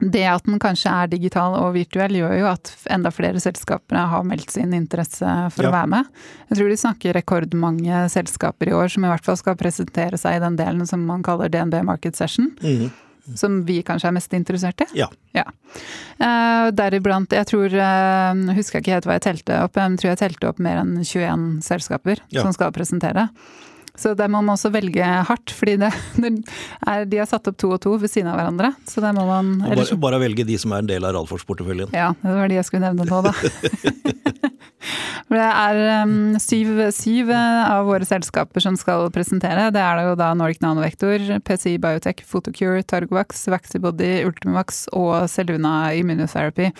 [0.00, 4.24] det at den kanskje er digital og virtuell, gjør jo at enda flere selskaper har
[4.26, 5.70] meldt sin interesse for ja.
[5.70, 6.08] å være med.
[6.48, 10.38] Jeg tror de snakker rekordmange selskaper i år som i hvert fall skal presentere seg
[10.38, 12.50] i den delen som man kaller DNB Market Session.
[12.64, 12.88] Mm.
[13.36, 14.88] Som vi kanskje er mest interessert i.
[14.98, 15.06] Ja.
[15.36, 15.44] ja.
[16.18, 20.02] Uh, Deriblant, jeg tror uh, Husker jeg ikke helt hva jeg telte opp, men jeg
[20.02, 22.42] tror jeg telte opp mer enn 21 selskaper ja.
[22.42, 23.28] som skal presentere.
[24.00, 25.90] Så der må man også velge hardt, fordi det,
[26.22, 26.32] det
[26.88, 28.72] er, de er satt opp to og to ved siden av hverandre.
[28.88, 31.92] Så der må man eller, bare, bare, velge de som er en del av Ralfors-porteføljen.
[31.96, 33.34] Ja, det var de jeg skulle nevne nå, da.
[35.34, 39.68] det er um, syv, syv, av våre selskaper som skal presentere.
[39.74, 45.92] Det er det jo da Nordic Nanovektor, PCI Biotech, Photocure, Targovax, Vaxibody, Ultimax og Celluna
[45.98, 46.72] Immunotherapy.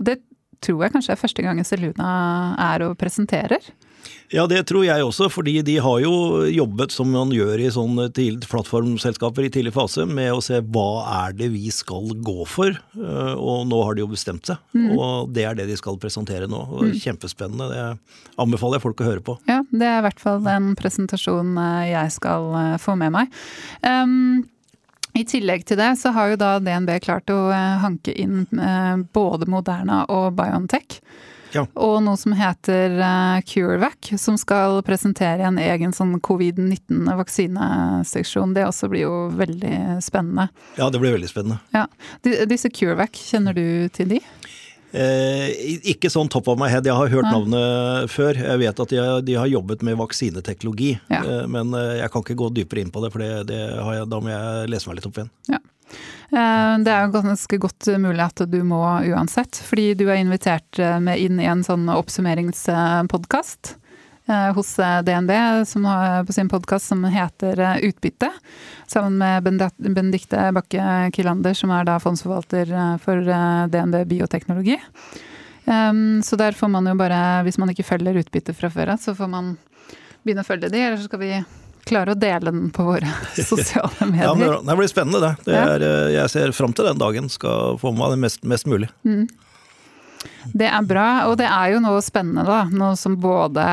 [0.00, 0.20] Og det
[0.64, 2.10] tror jeg kanskje er første gangen Celluna
[2.72, 3.62] er og presenterer.
[4.34, 8.08] Ja, det tror jeg også, fordi de har jo jobbet som man gjør i sånne
[8.42, 12.74] plattformselskaper i tidlig fase, med å se hva er det vi skal gå for.
[12.74, 14.88] Eh, og nå har de jo bestemt seg, mm.
[14.96, 16.64] og det er det de skal presentere nå.
[16.74, 16.96] Mm.
[17.04, 17.70] Kjempespennende.
[17.70, 19.38] Det anbefaler jeg folk å høre på.
[19.50, 23.40] Ja, det er i hvert fall en presentasjon eh, jeg skal eh, få med meg.
[23.86, 24.42] Um,
[25.16, 27.38] i tillegg til det så har jo da DNB klart å
[27.80, 28.42] hanke inn
[29.16, 30.98] både Moderna og Biontech.
[31.54, 31.66] Ja.
[31.74, 38.54] Og noe som heter uh, CureVac, som skal presentere en egen sånn covid-19-vaksineseksjon.
[38.56, 40.44] Det også blir jo veldig spennende.
[40.78, 41.58] Ja, det blir veldig spennende.
[41.76, 41.84] Ja.
[42.50, 44.20] Disse CureVac, kjenner du til de?
[44.96, 45.50] Eh,
[45.92, 47.34] ikke sånn top of my head, jeg har hørt Nei.
[47.34, 48.38] navnet før.
[48.40, 50.94] Jeg vet at de, de har jobbet med vaksineteknologi.
[51.12, 51.20] Ja.
[51.22, 54.10] Eh, men eh, jeg kan ikke gå dypere inn på det, for det, det jeg,
[54.12, 55.32] da må jeg lese meg litt opp igjen.
[55.52, 55.62] Ja.
[56.26, 61.22] Det er jo ganske godt mulig at du må uansett, fordi du er invitert med
[61.22, 63.76] inn i en sånn oppsummeringspodkast
[64.56, 64.72] hos
[65.06, 65.32] DNB,
[65.66, 68.30] som har på sin podkast som heter Utbytte.
[68.90, 73.22] Sammen med Benedicte Bakke Kilander, som er da fondsforvalter for
[73.70, 74.80] DNB bioteknologi.
[76.24, 79.14] Så der får man jo bare, hvis man ikke følger utbytte fra før av, så
[79.14, 79.54] får man
[80.26, 81.32] begynne å følge de, eller så skal vi
[81.86, 83.10] klare å dele den på våre
[83.50, 84.26] sosiale medier.
[84.26, 85.34] ja, men Det blir spennende, det.
[85.46, 87.30] det er, eh, jeg ser fram til den dagen.
[87.30, 88.90] Skal få med meg det mest, mest mulig.
[89.06, 89.26] Mm.
[90.56, 92.64] Det er bra, og det er jo noe spennende, da.
[92.70, 93.66] Nå som både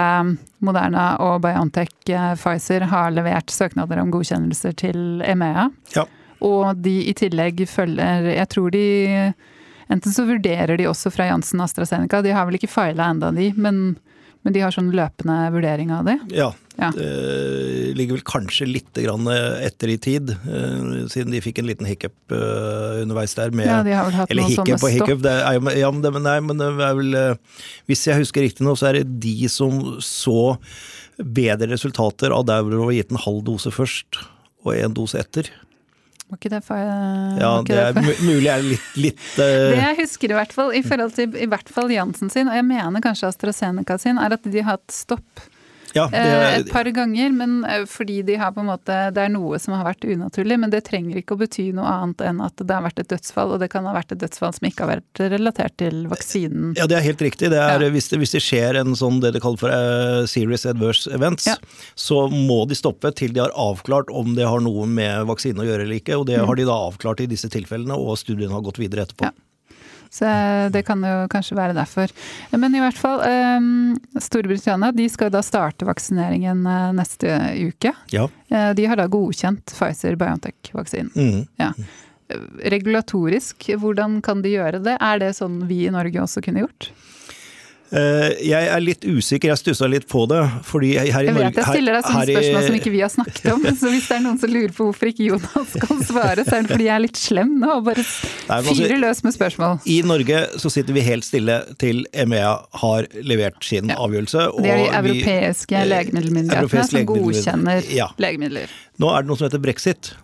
[0.64, 5.70] Moderna og Biontech eh, Pfizer har levert søknader om godkjennelser til EMEA.
[5.96, 6.08] Ja.
[6.44, 8.88] Og de i tillegg følger Jeg tror de
[9.92, 13.50] Enten så vurderer de også fra Jansen AstraZeneca, de har vel ikke feila enda de,
[13.60, 13.98] men
[14.44, 16.18] men de har sånn løpende vurdering av det?
[16.36, 16.50] Ja.
[16.76, 16.90] ja.
[16.96, 22.36] Det ligger vel kanskje litt etter i tid, eh, siden de fikk en liten hiccup
[22.36, 23.56] eh, underveis der.
[23.56, 26.38] Med, ja, de har vel hatt eller hiccup og hiccup, det er, ja, men, nei,
[26.44, 29.80] men det er vel eh, Hvis jeg husker riktig nå, så er det de som
[30.04, 30.58] så
[31.18, 34.24] bedre resultater av der hvor det var gitt en halv dose først
[34.64, 35.48] og en dose etter.
[36.34, 39.46] Var ikke det for Ja, det, er mulig er litt, litt uh...
[39.76, 42.58] Det jeg husker i hvert fall, i forhold til i hvert fall Jansen sin, og
[42.58, 45.44] jeg mener kanskje AstraZeneca sin, er at de har hatt stopp
[45.94, 46.58] Ja, det er...
[46.64, 49.86] Et par ganger, men fordi de har på en måte Det er noe som har
[49.88, 53.02] vært unaturlig, men det trenger ikke å bety noe annet enn at det har vært
[53.04, 56.04] et dødsfall, og det kan ha vært et dødsfall som ikke har vært relatert til
[56.12, 56.74] vaksinen.
[56.80, 57.52] Ja, det er helt riktig.
[57.54, 57.92] Det er, ja.
[57.94, 61.48] hvis, det, hvis, det, skjer en sånn det de kaller for uh, serious adverse events,
[61.50, 61.58] ja.
[61.96, 65.70] så må de stoppe til de har avklart om det har noe med vaksinen å
[65.70, 66.48] gjøre eller ikke, og det mm.
[66.50, 69.30] har de da avklart i disse tilfellene, og studien har gått videre etterpå.
[69.30, 69.53] Ja.
[70.14, 70.30] Så
[70.70, 72.12] det kan jo kanskje være derfor.
[72.52, 73.24] Men i hvert fall,
[73.58, 77.96] um, Storbritannia de skal da starte vaksineringen eh, neste uke.
[78.14, 78.28] Ja.
[78.54, 81.10] Eh, de har da godkjent Pfizer-Biontech-vaksinen.
[81.18, 81.48] Mm.
[81.58, 81.72] Ja.
[82.74, 85.00] Regulatorisk, hvordan kan de gjøre det?
[85.02, 86.92] Er det sånn vi i Norge også kunne gjort?
[87.94, 90.42] Eh, jeg er litt usikker, jeg stussa litt på det.
[90.66, 93.12] fordi her i Norge Jeg vet jeg stiller deg sånne spørsmål som ikke vi har
[93.14, 93.68] snakket om.
[93.78, 96.66] Så hvis det er noen som lurer på hvorfor ikke Jonas kan svare, så er
[96.66, 99.78] det fordi jeg er litt slem nå og bare altså, fyrer løs med spørsmål.
[99.86, 104.00] I Norge så sitter vi helt stille til EMEA har levert sin ja.
[104.02, 104.50] avgjørelse.
[104.64, 108.10] det er de europeiske legemiddelmyndighetene som godkjenner ja.
[108.22, 108.74] legemidler.
[109.02, 110.16] Nå er det noe som heter brexit.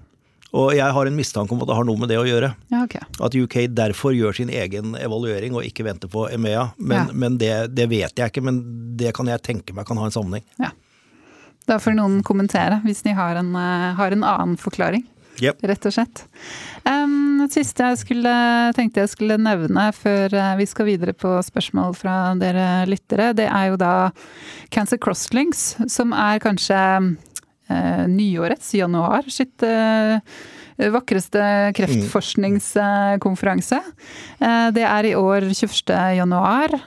[0.57, 2.49] Og jeg har en mistanke om at det har noe med det å gjøre.
[2.73, 3.05] Ja, okay.
[3.21, 6.71] At UK derfor gjør sin egen evaluering og ikke venter på EMEA.
[6.77, 7.05] Men, ja.
[7.13, 8.63] men det, det, vet jeg ikke, men
[8.97, 10.45] det kan jeg tenke meg kan ha en sammenheng.
[10.62, 10.73] Ja.
[11.69, 15.05] Da får noen kommentere hvis de har en, eh, har en annen forklaring.
[15.39, 15.62] Yep.
[15.69, 16.23] Rett og slett.
[16.83, 18.33] Um, siste jeg skulle,
[18.75, 23.47] tenkte jeg skulle nevne før eh, vi skal videre på spørsmål fra dere lyttere, det
[23.47, 23.93] er jo da
[24.73, 26.79] Cancer Crosslinks, som er kanskje
[28.10, 30.17] nyårets, januar, sitt eh,
[30.88, 33.82] vakreste kreftforskningskonferanse.
[34.39, 35.91] Eh, det er i år 21.
[36.15, 36.79] januar, eh,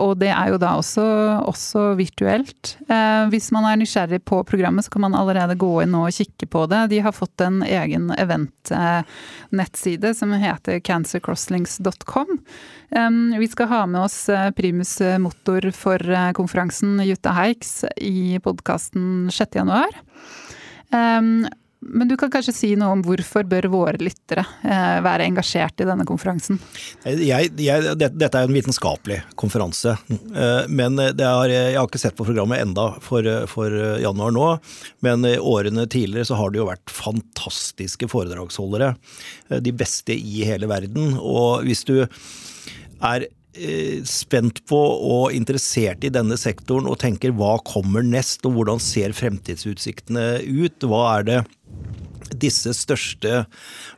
[0.00, 1.04] og det er jo da også,
[1.44, 2.76] også, virtuelt.
[2.88, 6.48] Eh, hvis man er nysgjerrig på programmet, så kan man allerede gå inn og kikke
[6.48, 6.86] på det.
[6.94, 12.38] De har fått en egen event-nettside som heter cancercrosslinks.com.
[13.40, 15.98] Vi skal ha med oss primus motor for
[16.38, 19.60] konferansen, Jutta Heiks, i podkasten 6.
[21.86, 25.86] Men du kan kanskje si noe om hvorfor bør våre lyttere eh, være engasjert i
[25.88, 26.58] denne konferansen?
[27.04, 29.96] Jeg, jeg, det, dette er en vitenskapelig konferanse.
[30.08, 31.12] Eh, men er,
[31.50, 34.48] jeg har ikke sett på programmet enda for, for, januar nå.
[35.04, 38.94] Men årene tidligere så har det jo vært fantastiske foredragsholdere.
[39.50, 41.18] Eh, de beste i hele verden.
[41.20, 41.98] Og hvis du
[43.04, 43.28] er
[44.08, 49.14] spent på og interessert i denne sektoren og tenker hva kommer nest, og hvordan ser
[49.14, 50.88] fremtidsutsiktene ut?
[50.90, 51.36] Hva er det
[52.32, 53.44] disse største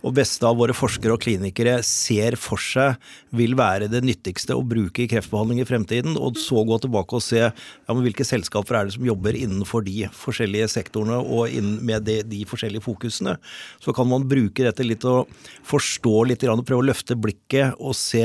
[0.02, 2.96] og beste av våre forskere og klinikere ser for seg
[3.36, 7.24] vil være det nyttigste å bruke i kreftbehandling i fremtiden, og så gå tilbake og
[7.24, 7.52] se ja,
[7.88, 11.54] hvilke selskaper er det som jobber innenfor de forskjellige sektorene og
[11.86, 13.36] med de, de, forskjellige fokusene.
[13.82, 15.30] Så kan man bruke dette litt og
[15.66, 18.24] forstå litt, og prøve å løfte blikket og se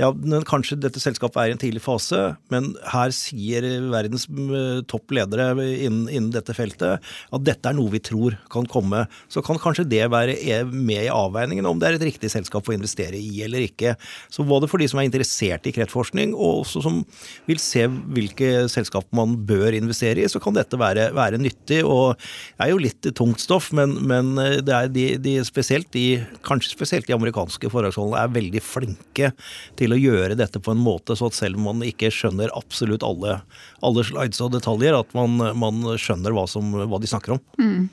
[0.00, 0.10] ja,
[0.48, 2.20] kanskje dette selskapet er i en tidlig fase,
[2.52, 7.92] men her sier verdens eh, topp ledere innen, innen dette feltet at dette er noe
[7.92, 10.36] vi tror kan komme så kan kanskje det være
[10.70, 13.94] med i avveiningen om det er et riktig selskap å investere i eller ikke.
[14.32, 17.00] Så både for de som er interessert i kreftforskning, og også som
[17.48, 21.82] vil se hvilke selskap man bør investere i, så kan dette være, være nyttig.
[21.86, 26.22] Og det er jo litt tungt stoff, men, men det er de, de spesielt de,
[26.46, 29.32] kanskje spesielt de amerikanske foredragsholdene er veldig flinke
[29.78, 33.04] til å gjøre dette på en måte så at selv om man ikke skjønner absolutt
[33.04, 33.40] alle,
[33.84, 37.42] alle slides og detaljer, at man, man skjønner hva, som, hva, de snakker om.
[37.58, 37.88] Mm.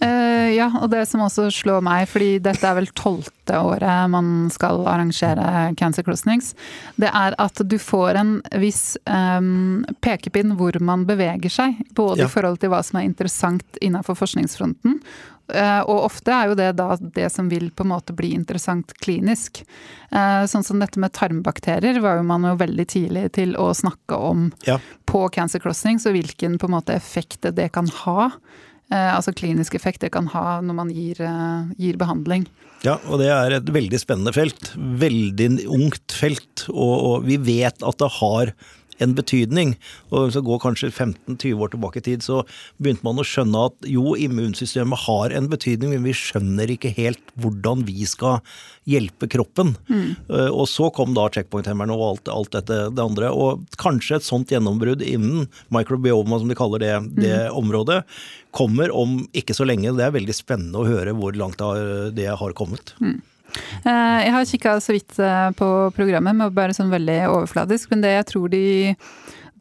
[0.00, 4.48] Uh, ja, og det som også slår meg, fordi dette er vel tolvte året man
[4.52, 6.54] skal arrangere Cancer Crossings,
[7.00, 11.84] det er at du får en viss um, pekepinn hvor man beveger seg.
[11.96, 12.28] Både ja.
[12.28, 15.00] i forhold til hva som er interessant innenfor forskningsfronten,
[15.44, 19.60] og ofte er jo det da det som vil på en måte bli interessant klinisk.
[20.08, 24.16] Uh, sånn som dette med tarmbakterier var jo man jo veldig tidlig til å snakke
[24.16, 24.78] om ja.
[25.10, 28.30] på Cancer Crossing, så hvilken på en måte effekt det kan ha.
[28.92, 32.44] Eh, altså klinisk effekt det kan ha når man gir, eh, gir, behandling.
[32.84, 34.74] Ja, og det er et veldig spennende felt.
[34.76, 36.66] Veldig ungt felt.
[36.68, 38.52] Og, og vi vet at det har
[39.02, 39.74] en betydning.
[40.10, 42.42] Og hvis vi går kanskje 15-20 år tilbake i tid, så
[42.82, 47.34] begynte man å skjønne at jo, immunsystemet har en betydning, men vi skjønner ikke helt
[47.40, 48.40] hvordan vi skal
[48.88, 49.74] hjelpe kroppen.
[49.88, 50.14] Mm.
[50.28, 53.32] Uh, og så kom da checkpoint-hemmerne og alt, alt, dette det andre.
[53.32, 57.60] Og kanskje et sånt gjennombrudd innen microbioma, som de kaller det, det mm.
[57.60, 58.02] området,
[58.54, 59.94] kommer om ikke så lenge.
[59.96, 61.62] Det er veldig spennende å høre hvor langt
[62.14, 62.94] det har kommet.
[63.02, 63.18] Mm.
[63.84, 67.92] Eh, jeg har kikka så vidt eh, på programmet, med bare sånn veldig overfladisk.
[67.92, 68.66] Men det jeg tror de,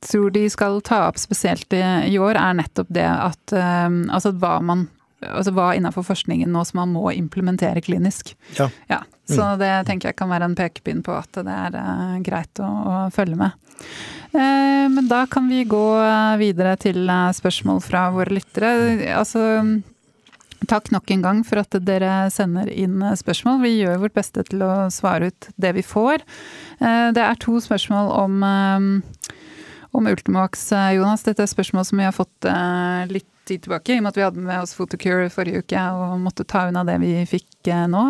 [0.08, 4.60] tror de skal ta opp spesielt i, år, er nettopp det at eh, altså hva
[4.64, 4.90] man
[5.24, 8.34] altså hva innenfor forskningen nå som man må implementere klinisk.
[8.58, 8.66] Ja.
[8.90, 8.98] ja.
[9.24, 9.62] Så mm.
[9.62, 12.98] det tenker jeg kan være en pekepinn på at det er uh, greit å, å,
[13.16, 13.56] følge med.
[14.34, 15.86] Men da kan vi gå
[16.42, 18.74] videre til spørsmål fra våre lyttere.
[19.16, 19.46] Altså,
[20.70, 23.62] takk nok en gang for at dere sender inn spørsmål.
[23.66, 26.24] Vi gjør vårt beste til å svare ut det vi får.
[26.80, 28.40] Det er to spørsmål om,
[29.94, 31.26] om Ultimax, Jonas.
[31.28, 32.50] Dette er spørsmål som vi har fått
[33.12, 36.22] litt tid tilbake, i og med at vi hadde med oss Photocure forrige uke og
[36.24, 38.06] måtte ta unna det vi fikk eh, nå.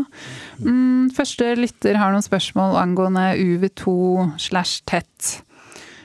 [0.61, 3.95] Mm, første lytter har noen spørsmål angående UV2
[4.41, 5.39] slash tett.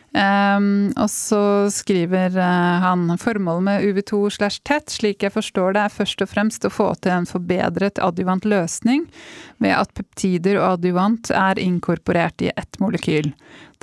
[0.09, 5.85] Um, og så skriver uh, han formålet med UV2 slash tett, slik jeg forstår det,
[5.85, 9.05] er først og fremst å få til en forbedret adjuvant løsning
[9.61, 13.35] ved at peptider og adjuvant er inkorporert i ett molekyl.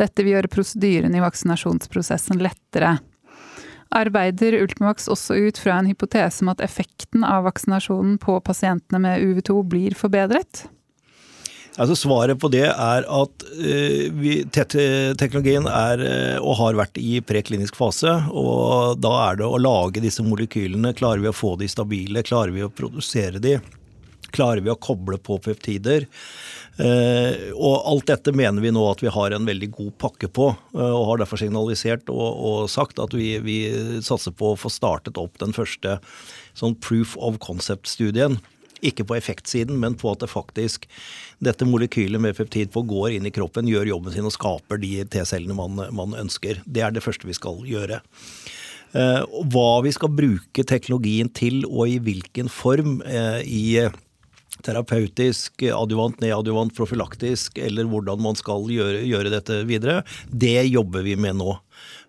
[0.02, 2.98] Dette vil gjøre prosedyren i vaksinasjonsprosessen lettere
[3.96, 9.24] arbeider Ultimax også ut fra en hypotese om at effekten av vaksinasjonen på pasientene med
[9.24, 10.66] UV2 blir forbedret?
[11.76, 17.20] Altså Svaret på det er at uh, vi, teknologien er uh, og har vært i
[17.20, 18.14] preklinisk fase.
[18.32, 20.96] og Da er det å lage disse molekylene.
[20.96, 22.24] Klarer vi å få de stabile?
[22.24, 23.58] Klarer vi å produsere de?
[24.36, 26.08] Klarer vi å koble på peptider?
[26.76, 30.50] Eh, og alt dette mener vi nå at vi har en veldig god pakke på,
[30.76, 33.60] eh, og har derfor signalisert og, og sagt at vi, vi,
[34.04, 36.00] satser på å få startet opp den første
[36.58, 38.42] sånn proof of concept-studien.
[38.86, 40.88] Ikke på effektsiden, men på at det faktisk
[41.44, 45.58] dette molekylet med peptid går inn i kroppen, gjør jobben sin og skaper de T-cellene
[45.58, 46.62] man, man ønsker.
[46.66, 48.00] Det er det første vi skal gjøre.
[48.96, 49.22] Eh,
[49.52, 53.88] hva vi skal bruke teknologien til og i hvilken form i
[54.66, 61.18] terapeutisk, adjuvant, neadjuvant, profylaktisk, eller hvordan man skal gjøre, gjøre, dette videre, det jobber vi
[61.20, 61.58] med nå.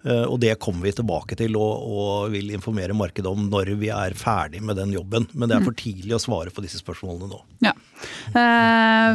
[0.07, 3.91] Eh, og det kommer vi tilbake til og, og, vil informere markedet om når vi
[3.91, 5.27] er ferdig med den jobben.
[5.35, 5.81] Men det er for mm.
[5.83, 7.41] tidlig å svare på disse spørsmålene nå.
[7.67, 7.73] Ja,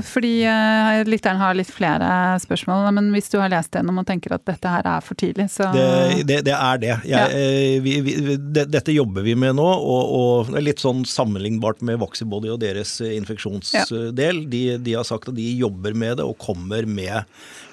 [0.08, 2.88] fordi eh, lytteren har litt flere spørsmål.
[2.96, 5.70] Men hvis du har lest gjennom og tenker at dette her er for tidlig, så
[5.76, 6.94] Det, det, det er det.
[7.06, 7.26] Jeg, ja.
[7.30, 8.68] Eh, vi, vi, det.
[8.74, 14.44] Dette jobber vi med nå, og, og litt sånn sammenlignbart med Vaxibody og deres infeksjonsdel.
[14.44, 14.50] Ja.
[14.52, 17.24] De, de har sagt at de jobber med det og kommer med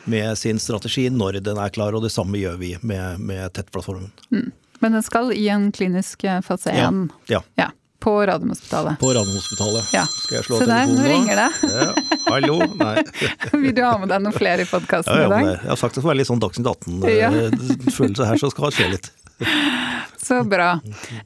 [0.09, 4.09] med sin strategi når den er klar, og det samme gjør vi med, med Tettplattformen.
[4.33, 4.51] Mm.
[4.81, 6.79] Men den skal i en klinisk eh, fase 1?
[6.79, 6.93] Ja.
[7.39, 7.43] ja.
[7.59, 7.69] ja.
[7.99, 8.99] På Radiumhospitalet.
[9.01, 9.93] På Radiumhospitalet.
[9.93, 10.05] Ja.
[10.07, 11.49] Skal jeg slå Se der, nå ringer det.
[11.67, 11.89] Ja.
[12.29, 12.59] Hallo?
[12.79, 13.03] Nei.
[13.65, 15.49] Vil du ha med deg noen flere i podkasten ja, i dag?
[15.57, 18.29] Jeg har sagt det skal være litt sånn Dagsnytt 18-følelse ja.
[18.31, 19.11] her, så skal det skje litt.
[20.29, 20.81] Så bra.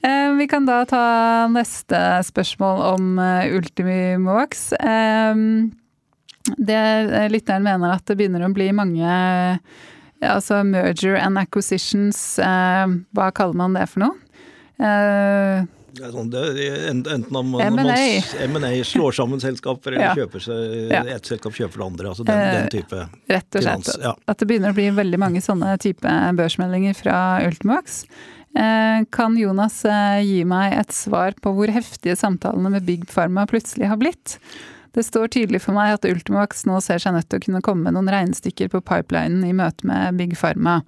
[0.05, 1.05] Eh, vi kan da ta
[1.51, 1.99] neste
[2.29, 4.69] spørsmål om uh, Ultimovax.
[4.77, 5.41] Eh,
[6.57, 9.17] det eh, lytteren mener at det begynner å bli mange
[10.23, 14.15] Altså merger and acquisitions, eh, hva kaller man det for noe?
[15.93, 20.15] Eh, det er sånn, det enten om man, M&A slår sammen selskaper, eller ja.
[20.17, 21.03] kjøper seg, ja.
[21.17, 22.13] et selskap kjøper det andre.
[22.13, 23.91] altså Den, den type Rett og slett.
[24.03, 24.15] Ja.
[24.27, 27.17] At det begynner å bli veldig mange sånne type børsmeldinger fra
[27.47, 28.05] Ultimax.
[28.53, 29.79] Kan Jonas
[30.21, 34.37] gi meg et svar på hvor heftige samtalene med Big Pharma plutselig har blitt?
[34.93, 37.87] Det står tydelig for meg at Ultimax nå ser seg nødt til å kunne komme
[37.87, 40.83] med noen regnestykker på pipelinen i møte med Big Pharma.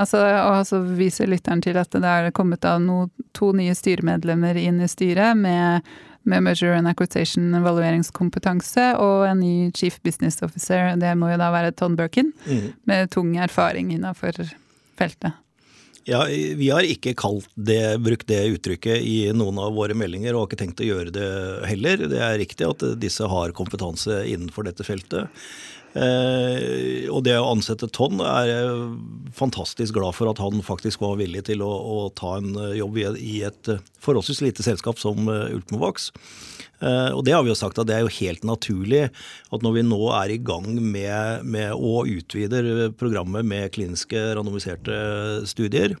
[0.00, 4.56] Altså, og så viser lytteren til at det er kommet av no, to nye styremedlemmer
[4.60, 5.92] inn i styret med,
[6.28, 10.94] med Measure and Acquisition evalueringskompetanse og en ny Chief Business Officer.
[11.00, 12.66] Det må jo da være Ton Birkin, mm.
[12.88, 14.40] med tung erfaring innafor
[14.98, 15.36] feltet.
[16.04, 17.14] Ja, Vi har ikke
[17.54, 21.12] det, brukt det uttrykket i noen av våre meldinger, og har ikke tenkt å gjøre
[21.14, 21.28] det
[21.70, 22.08] heller.
[22.10, 25.30] Det er riktig at disse har kompetanse innenfor dette feltet.
[25.92, 28.76] Eh, og det å ansette Tonn er jeg
[29.36, 33.06] fantastisk glad for at han faktisk var villig til å, å ta en jobb i,
[33.20, 33.72] i et
[34.02, 36.10] forholdsvis lite selskap som uh, Ultimovax.
[36.82, 39.76] Uh, og det har vi jo sagt at det er jo helt naturlig at når
[39.76, 44.96] vi nå er i gang med, med å utvide programmet med kliniske randomiserte
[45.48, 45.94] studier,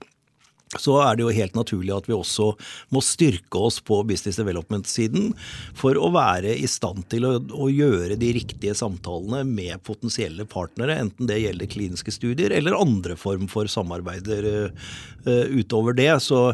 [0.80, 2.52] så er det jo helt naturlig at vi også
[2.94, 5.32] må styrke oss på business development-siden
[5.78, 10.98] for å være i stand til å, å, gjøre de riktige samtalene med potensielle partnere,
[11.04, 16.12] enten det gjelder kliniske studier eller andre form for samarbeider uh, utover det.
[16.24, 16.52] Så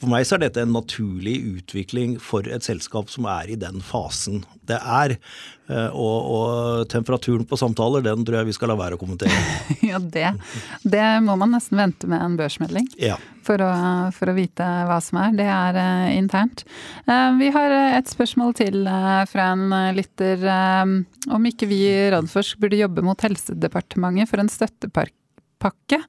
[0.00, 3.82] for meg så er dette en naturlig utvikling for et selskap som er i den
[3.84, 4.40] fasen
[4.70, 5.16] det er.
[5.70, 9.36] Eh, og, og temperaturen på samtaler, den tror jeg vi skal la være å kommentere.
[9.90, 10.32] ja, det,
[10.82, 13.18] det må man nesten vente med en børsmelding ja.
[13.46, 13.70] for, å,
[14.16, 15.36] for, å, vite hva som er.
[15.38, 16.64] Det er uh, internt.
[17.04, 20.46] Uh, vi har et spørsmål til uh, fra en lytter.
[21.30, 26.00] om ikke vi i Radforsk burde jobbe mot Helsedepartementet for en støttepakke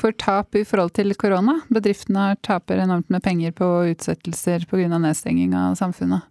[0.00, 1.60] for tap i forhold til korona.
[1.72, 4.98] Bedriftene taper enormt med penger på utsettelser pga.
[4.98, 6.30] nedstenging av samfunnet.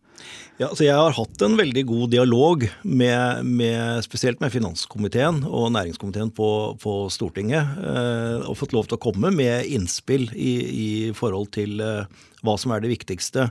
[0.61, 5.71] Ja, altså jeg har hatt en veldig god dialog med, med, spesielt med finanskomiteen og
[5.73, 6.49] næringskomiteen på,
[6.79, 7.73] på Stortinget.
[7.81, 12.05] Eh, og fått lov til å komme med innspill i, i forhold til eh,
[12.45, 13.49] hva som er det viktigste.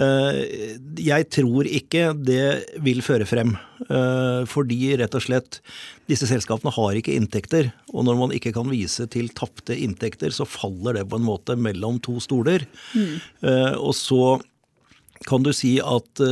[0.00, 3.54] Eh, jeg tror ikke det vil føre frem.
[3.84, 5.60] Eh, fordi rett og slett
[6.10, 7.72] disse selskapene har ikke inntekter.
[7.92, 11.58] Og når man ikke kan vise til tapte inntekter, så faller det på en måte
[11.58, 12.64] mellom to stoler.
[12.96, 13.18] Mm.
[13.78, 14.40] Og så
[15.28, 16.22] kan du si at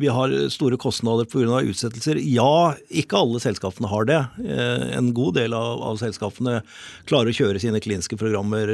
[0.00, 1.60] vi har store kostnader pga.
[1.68, 2.18] utsettelser?
[2.24, 4.20] Ja, ikke alle selskapene har det.
[4.96, 6.62] En god del av, av, selskapene
[7.06, 8.72] klarer å kjøre sine kliniske programmer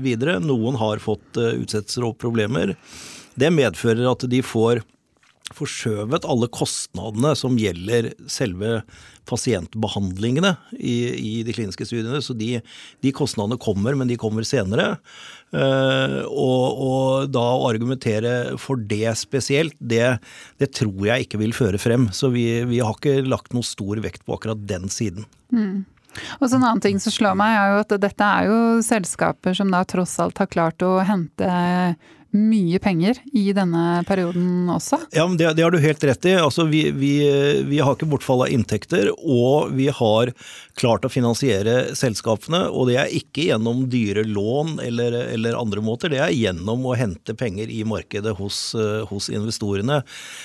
[0.00, 0.38] videre.
[0.40, 2.76] Noen har fått utsettelser og problemer.
[3.40, 4.84] Det medfører at de får
[5.56, 8.80] forskjøvet alle kostnadene som gjelder selve
[9.28, 12.20] pasientbehandlingene i, i de kliniske studiene.
[12.22, 12.60] Så de,
[13.02, 14.92] de, kostnadene kommer, men de kommer senere.
[15.50, 20.20] Uh, og, og, da å argumentere for det spesielt, det,
[20.62, 22.08] det, tror jeg ikke vil føre frem.
[22.14, 25.26] Så vi, vi, har ikke lagt noe stor vekt på akkurat den siden.
[25.54, 25.82] Mm.
[26.40, 29.54] Og så En annen ting som slår meg, er jo at dette er jo selskaper
[29.54, 31.50] som da tross alt har klart å hente
[32.36, 35.00] mye penger i denne perioden også?
[35.16, 36.36] Ja, men det, det har du helt rett i.
[36.38, 37.14] Altså, vi, vi,
[37.66, 40.30] vi, har ikke bortfall av inntekter, og vi har
[40.78, 42.62] klart å finansiere selskapene.
[42.70, 46.96] Og det er ikke gjennom dyre lån eller, eller andre måter, det er gjennom å
[46.98, 48.60] hente penger i markedet hos,
[49.10, 50.02] hos investorene.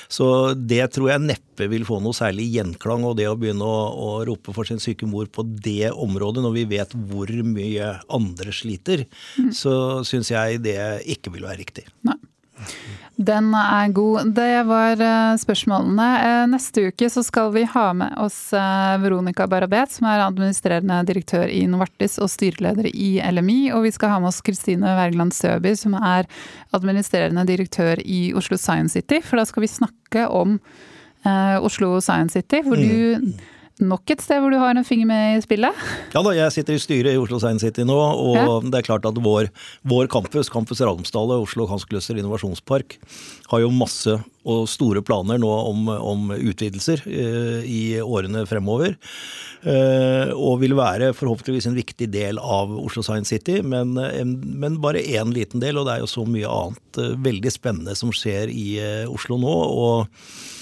[0.09, 0.27] Så
[0.57, 3.05] det tror jeg neppe vil få noe særlig gjenklang.
[3.05, 6.57] Og det å begynne å, å rope for sin syke mor på det området, når
[6.57, 9.05] vi vet hvor mye andre sliter,
[9.37, 9.53] mm.
[9.55, 9.75] så
[10.07, 10.79] syns jeg det
[11.13, 11.91] ikke vil være riktig riktig.
[12.01, 12.17] Nei.
[13.15, 14.33] Den er god.
[14.35, 16.07] Det var eh, spørsmålene.
[16.19, 20.99] Eh, neste uke så skal vi ha med oss eh, Veronica Barabet, som er administrerende
[21.07, 23.71] direktør i Novartis og styreleder i LMI.
[23.71, 26.27] Og vi skal ha med oss Kristine Wergeland Søby, som er
[26.75, 29.21] administrerende direktør i Oslo Science City.
[29.23, 30.59] For da skal vi snakke om
[31.25, 35.37] Oslo Science City, hvor du mm nok et sted hvor du har en finger med
[35.37, 35.79] i spillet?
[36.13, 38.45] Ja da, jeg sitter i styret i Oslo Science City nå, og ja.
[38.71, 39.49] det er klart at vår,
[39.87, 42.97] vår campus, Campus Ramsdale, Oslo Kanskløster innovasjonspark,
[43.51, 44.15] har jo masse
[44.45, 48.93] og store planer nå om, om utvidelser eh, i årene fremover.
[49.65, 55.01] Eh, og vil være forhåpentligvis en viktig del av Oslo Science City, men, men bare
[55.01, 55.81] én liten del.
[55.81, 59.41] Og det er jo så mye annet eh, veldig spennende som skjer i eh, Oslo
[59.41, 59.55] nå.
[59.65, 60.54] og Eh,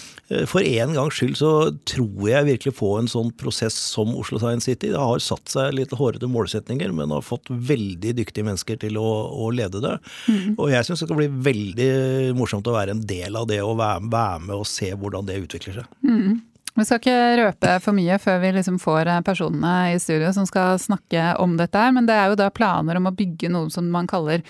[0.50, 1.52] for en gangs skyld så
[1.90, 4.92] tror jeg virkelig på en sånn prosess som Oslo Science City.
[4.94, 9.10] Det har satt seg litt hårete målsetninger, men har fått veldig dyktige mennesker til å,
[9.46, 9.98] å lede det.
[10.28, 10.56] Mm.
[10.58, 11.92] Og jeg syns det skal bli veldig
[12.38, 15.42] morsomt å være en del av det og være, være med og se hvordan det
[15.46, 15.94] utvikler seg.
[16.06, 16.42] Mm.
[16.74, 20.48] Vi skal ikke røpe for mye før vi liksom får eh, personene i studio som
[20.50, 23.70] skal snakke om dette her, men det er jo da planer om å bygge noe
[23.74, 24.42] som man kaller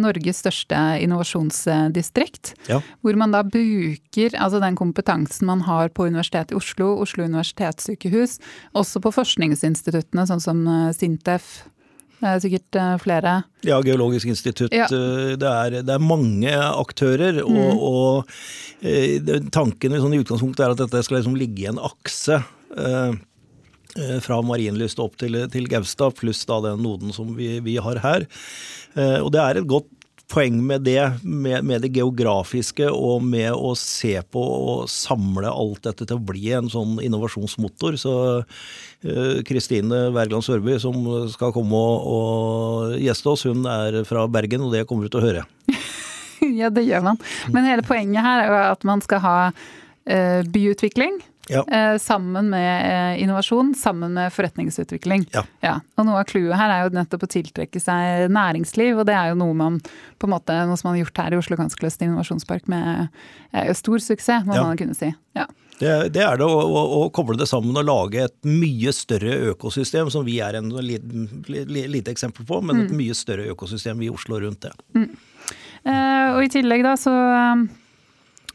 [0.00, 2.54] Norges største innovasjonsdistrikt.
[2.70, 2.80] Ja.
[3.04, 8.38] Hvor man da bruker altså den kompetansen man har på Universitetet i Oslo, Oslo universitetssykehus,
[8.78, 11.50] også på forskningsinstituttene sånn som eh, Sintef.
[12.18, 13.34] Det er sikkert eh, flere.
[13.66, 14.74] Ja, Geologisk institutt.
[14.74, 14.88] Ja.
[14.90, 17.42] Eh, det, er, det, er, mange aktører.
[17.46, 17.58] Mm.
[17.78, 18.26] Og,
[18.82, 22.42] og tanken sånn, i utgangspunktet er at dette skal liksom ligge i en akse.
[24.24, 28.26] Fra Marienlyst opp til, til Gaustad, pluss da den noden som vi, vi har her.
[28.94, 29.90] Eh, og det er et godt
[30.28, 35.86] poeng med det, med, med, det geografiske og med å se på og samle alt
[35.88, 37.96] dette til å bli en sånn innovasjonsmotor.
[38.00, 41.00] Så eh, Kristine uh, Wergeland Sørby, som
[41.32, 45.22] skal komme og, og gjeste oss, hun er fra Bergen, og det kommer du til
[45.22, 45.46] å høre.
[46.60, 47.22] ja, det gjør man.
[47.54, 51.22] Men hele poenget her er jo at man skal ha uh, byutvikling.
[51.48, 51.64] Ja.
[51.64, 55.26] Eh, sammen med eh, innovasjon, sammen med forretningsutvikling.
[55.34, 55.44] Ja.
[55.64, 55.76] ja.
[55.96, 59.32] Og noe av clouet her er jo nettopp å tiltrekke seg næringsliv, og det er
[59.32, 59.78] jo noe man
[60.18, 63.08] på en måte, noe som man har gjort her i Oslo Kanskløst innovasjonspark med
[63.52, 64.66] eh, stor suksess, må ja.
[64.66, 65.10] man kunne si.
[65.38, 65.48] Ja.
[65.78, 69.36] Det, det, er det å, å, å, koble det sammen og lage et mye større
[69.52, 72.84] økosystem, som vi er en lite, eksempel på, men mm.
[72.84, 74.74] et mye større økosystem i Oslo rundt det.
[74.98, 75.12] Mm.
[75.86, 77.14] Eh, og i tillegg da så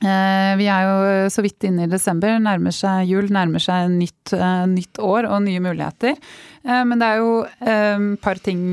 [0.04, 4.66] vi er jo så vidt inne i desember, nærmer seg jul, nærmer seg nytt, eh,
[4.68, 6.18] nytt år og nye muligheter.
[6.64, 8.66] Eh, men det er jo et par ting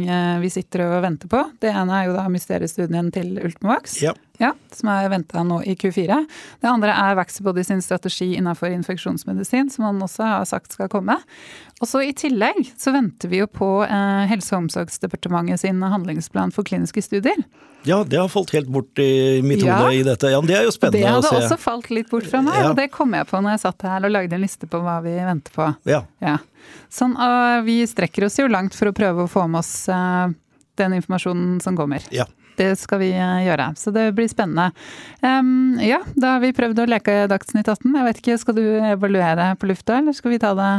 [0.42, 1.44] vi sitter og venter på.
[1.62, 4.00] Det ene er jo da mysteriestudien til Ultimovax.
[4.02, 4.16] Ja.
[4.40, 6.16] Ja, som er venta nå i Q4.
[6.62, 11.18] Det andre er Vaxibody sin strategi innenfor infeksjonsmedisin, som han også har sagt skal komme.
[11.80, 16.54] Og så I tillegg så venter vi jo på eh, Helse- og omsorgsdepartementet sin handlingsplan
[16.56, 17.44] for kliniske studier.
[17.88, 19.78] Ja, det har falt helt bort i mitt ja.
[19.80, 20.30] hode i dette.
[20.32, 21.28] Ja, Det er jo spennende å se.
[21.28, 22.70] Det hadde også falt litt bort fra meg, ja.
[22.70, 24.98] og det kom jeg på når jeg satt her og lagde en liste på hva
[25.04, 25.70] vi venter på.
[25.88, 26.02] Ja.
[26.24, 26.36] ja.
[26.92, 30.28] Sånn, og vi strekker oss jo langt for å prøve å få med oss uh,
[30.80, 32.04] den informasjonen som kommer.
[32.14, 32.28] Ja.
[32.60, 34.74] Det skal vi eh, gjøre, så det blir spennende.
[35.22, 37.94] Um, ja, da har vi prøvd å leke Dagsnytt 18.
[37.96, 40.72] Jeg vet ikke, Skal du evaluere på lufta, eller skal vi ta det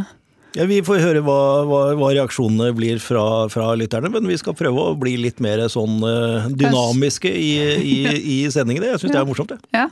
[0.58, 1.38] ja, Vi får høre hva,
[1.68, 5.64] hva, hva reaksjonene blir fra, fra, lytterne, men vi skal prøve å bli litt mer
[5.72, 8.92] sånn uh, dynamiske i, i, i, sendingene.
[8.92, 9.16] Jeg syns ja.
[9.16, 9.72] det er morsomt, det.
[9.78, 9.88] Ja.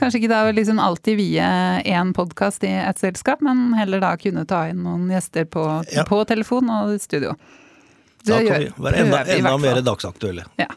[0.00, 1.50] Kanskje ikke da liksom alltid vie
[1.90, 6.06] én podkast i et selskap, men heller da kunne ta inn noen gjester på, ja.
[6.06, 7.34] på telefon og studio.
[8.24, 10.46] Det da kan gjør, vi være enda, enda mer dagsaktuelle.
[10.60, 10.70] Ja,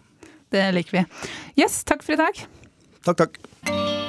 [0.55, 1.07] det liker vi.
[1.61, 2.45] Yes, takk for i dag.
[3.07, 4.06] Takk, takk.